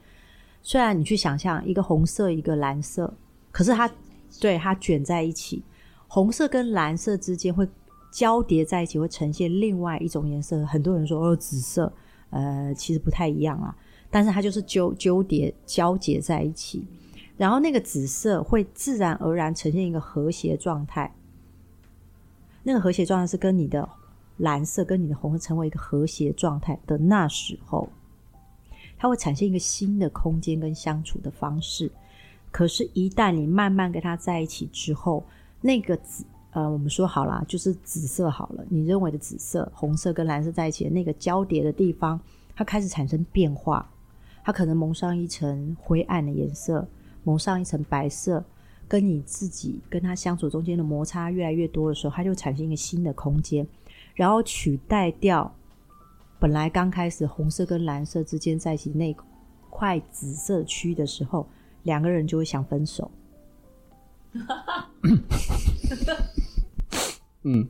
[0.62, 3.12] 虽然你去想象一个红色一个蓝色，
[3.52, 3.90] 可是它
[4.40, 5.62] 对它卷在一起，
[6.08, 7.68] 红色跟蓝色之间会。
[8.16, 11.92] 交叠在一起会呈现另外一种颜色，很多人说哦，紫色，
[12.30, 13.76] 呃，其实不太一样啊。
[14.10, 16.82] 但是它就是纠纠叠交结在一起，
[17.36, 21.14] 然后那个紫色会自然而然呈现一个和谐状态。
[22.62, 23.86] 那个和谐状态是跟你的
[24.38, 27.86] 蓝色跟你的红色成为一个和谐状态的那时候，
[28.96, 31.92] 它会产生一个新的空间跟相处的方式。
[32.50, 35.22] 可是，一旦你慢慢跟它在一起之后，
[35.60, 36.24] 那个紫。
[36.56, 38.64] 呃，我们说好了，就是紫色好了。
[38.70, 42.18] 你认为的紫色、红色跟蓝色在一起的那个交叠的地方，
[42.54, 43.86] 它开始产生变化。
[44.42, 46.88] 它可能蒙上一层灰暗的颜色，
[47.24, 48.42] 蒙上一层白色。
[48.88, 53.66] 跟你自己跟他相处中间的摩擦越来越多的时候，它就产生一个新的空间，
[54.14, 55.54] 然后取代掉
[56.38, 59.14] 本来刚开始红色跟蓝色之间在一起那
[59.68, 61.46] 块紫色区的时候，
[61.82, 63.10] 两个人就会想分手。
[67.48, 67.64] 嗯，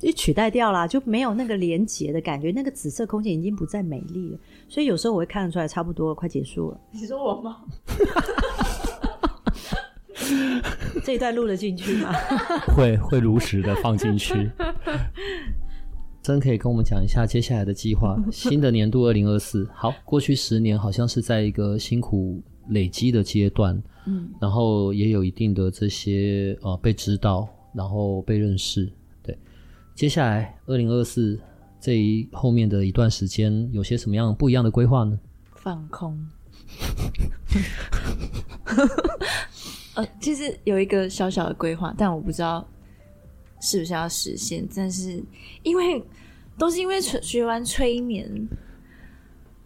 [0.00, 4.38] 就取代掉了，就没有那个连结的感觉，那个紫色空间已经不再美丽了。
[4.68, 6.80] 所以有时候我会看得出来，差不多了，快结束了。
[6.90, 7.58] 你说我吗？
[11.04, 12.12] 这一段录了进去吗？
[12.76, 14.50] 会会如实的放进去。
[16.20, 18.18] 真可以跟我们讲一下接下来的计划？
[18.30, 27.48] 新的年度二零二四，好，过去十年好像是在一个辛苦累积的阶段，嗯，然后也有一定的这些呃被指导。
[27.78, 29.38] 然后被认识，对。
[29.94, 31.38] 接下来二零二四
[31.80, 35.16] 这一后面的一段时间，有些什么样不一样的规划呢？
[35.54, 36.18] 放空。
[39.94, 42.66] 呃，其实有一个小小的规划，但我不知道
[43.60, 44.66] 是不是要实现。
[44.74, 45.22] 但是
[45.62, 46.02] 因为
[46.58, 48.48] 都是因为学完催眠，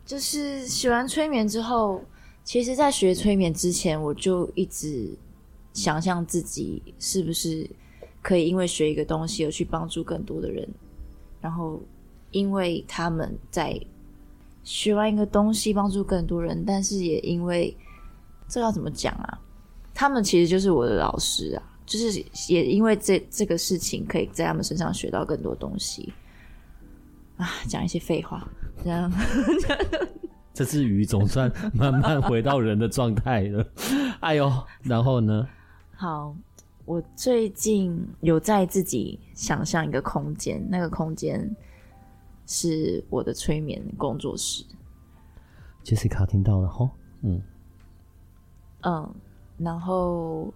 [0.04, 2.04] 就是学完催眠之后，
[2.44, 5.16] 其实，在学催眠之前，我就一直
[5.72, 7.66] 想象自己是不是。
[8.22, 10.66] 可以因为学一个东西而去帮助更多的人，
[11.40, 11.82] 然后
[12.30, 13.78] 因为他们在
[14.62, 17.76] 学完一个东西帮助更多人，但是也因为
[18.48, 19.38] 这要怎么讲啊？
[19.92, 26.12] 他们其实就是我的老师啊，就是也因为这这个事情可以在他们身上学到更多东西
[27.36, 28.48] 啊，讲一些废话，
[28.84, 29.12] 这样。
[30.54, 33.66] 这只鱼总算慢慢回到人的状态了，
[34.20, 34.52] 哎呦，
[34.82, 35.48] 然后呢？
[35.96, 36.36] 好。
[36.84, 41.48] 我最近有在自己想象一个空间，那个空间
[42.44, 44.64] 是我的催眠工作室。
[45.84, 46.90] Jessica 听到了哈，
[47.22, 47.40] 嗯
[48.82, 49.14] 嗯，
[49.58, 50.52] 然后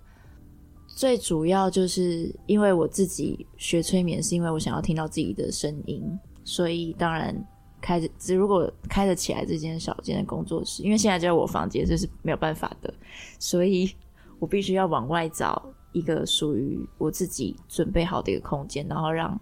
[0.88, 7.34] 最主要就是因为我自己学催眠，是因为我想要听到自己的声音，所以当然
[7.80, 12.92] 开着，如果开得起来这间小间的工作室，因为现在就在我房间，这是没有办法的，
[13.38, 13.94] 所以
[14.40, 15.72] 我必须要往外找。
[15.96, 19.40] 一个属于我自己准备好的一个空间，然后让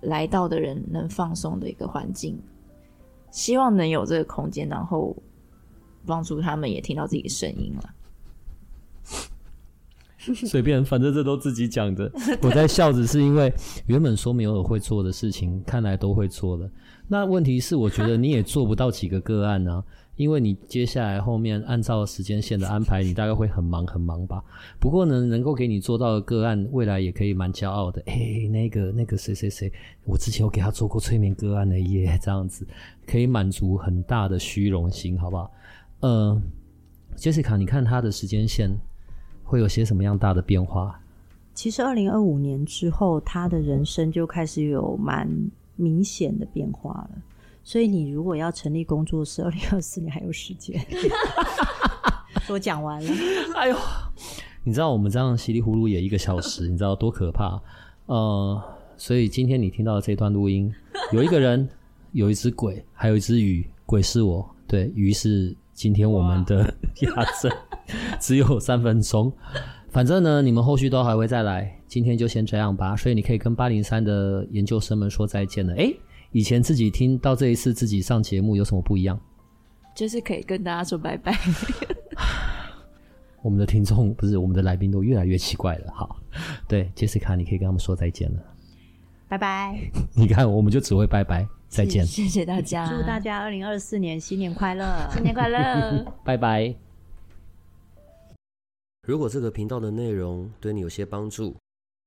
[0.00, 2.40] 来到的人能放松的一个环境，
[3.30, 5.14] 希望能有这个空间，然后
[6.06, 7.90] 帮助他们也听到自己的声音了。
[10.32, 12.10] 随便，反正这都自己讲的。
[12.40, 13.52] 我在笑，只是因为
[13.86, 16.70] 原本说没有会做的事情，看来都会做了。
[17.06, 19.84] 那问题是，我觉得你也做不到几个个案呢、啊。
[20.16, 24.44] 因为你接下来后面按照时间线的安排，你大概会很忙很忙吧。
[24.78, 28.02] 不过呢，能够给你做到的个案，未来也可以蛮骄傲的。
[28.06, 29.72] 哎，那个那个谁谁谁，
[30.04, 32.66] 我之前有给他做过催眠个案的耶， 这样子
[33.06, 35.50] 可以满足很大的虚荣心，好不好？
[36.00, 36.40] 呃
[37.16, 38.70] ，Jessica，你看他的时间线
[39.42, 41.00] 会有些什么样大的变化？
[41.54, 45.28] 其实二零二五年之后，他的人生就开始有蛮
[45.76, 47.10] 明显的变化了。
[47.64, 50.84] 所以你如果要成立工作室，二零二四年还有时间。
[52.48, 53.12] 我讲完了。
[53.54, 53.76] 哎呦，
[54.64, 57.60] 你知道我们这样稀里糊涂也一个小时，你知道多可怕？
[58.06, 58.60] 呃，
[58.96, 60.72] 所以今天你听到的这段录音，
[61.12, 61.68] 有一个人，
[62.10, 63.64] 有一只鬼，还有一只鱼。
[63.86, 66.62] 鬼是我，对，鱼是今天我们的
[67.02, 67.48] 压轴，
[68.18, 69.32] 只有三分钟。
[69.90, 71.78] 反正呢，你们后续都还会再来。
[71.86, 72.96] 今天就先这样吧。
[72.96, 75.74] 所以你可以跟八零三的研究生们说再见了。
[75.76, 75.92] 哎。
[76.32, 79.20] 以前自己听到这一次自己上节目有什么不一样？
[79.94, 81.36] 就是可以跟大家说拜拜。
[83.42, 85.92] 我们的听众不是我们的来宾都越来越奇怪了。
[85.92, 86.16] 好，
[86.66, 88.42] 对，Jessica，你可以跟他们说再见了。
[89.28, 89.78] 拜拜。
[90.14, 91.46] 你看，我们就只会拜拜。
[91.68, 96.74] 再见，谢谢大家，祝大家二零二四年新年快乐，新年快乐， 拜拜。
[99.06, 101.56] 如果这个频道的内容对你有些帮助，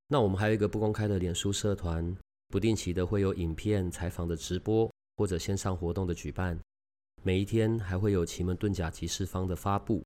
[0.08, 2.16] 那我们还有一个不公开的脸书社团，
[2.48, 6.60] 不定期的会有影片、采访的直播或者线上活动的举办，
[7.24, 10.04] 每一天还会有奇门遁甲集市方的发布。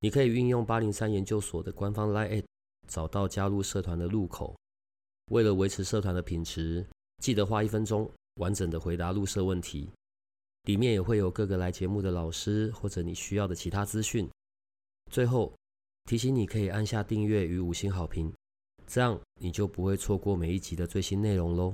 [0.00, 2.42] 你可以运用八零三研究所的官方 LINE@
[2.88, 4.56] 找到加入社团的入口。
[5.26, 6.84] 为了维持社团的品质，
[7.18, 9.90] 记得花一分钟完整的回答入社问题。
[10.64, 14.28] 里面也会有各个来节目的老师或者你需要的其他资讯。
[15.10, 15.54] 最后
[16.04, 18.32] 提醒你可以按下订阅与五星好评，
[18.92, 21.72] 这样你就不会错过每一集的最新内容喽。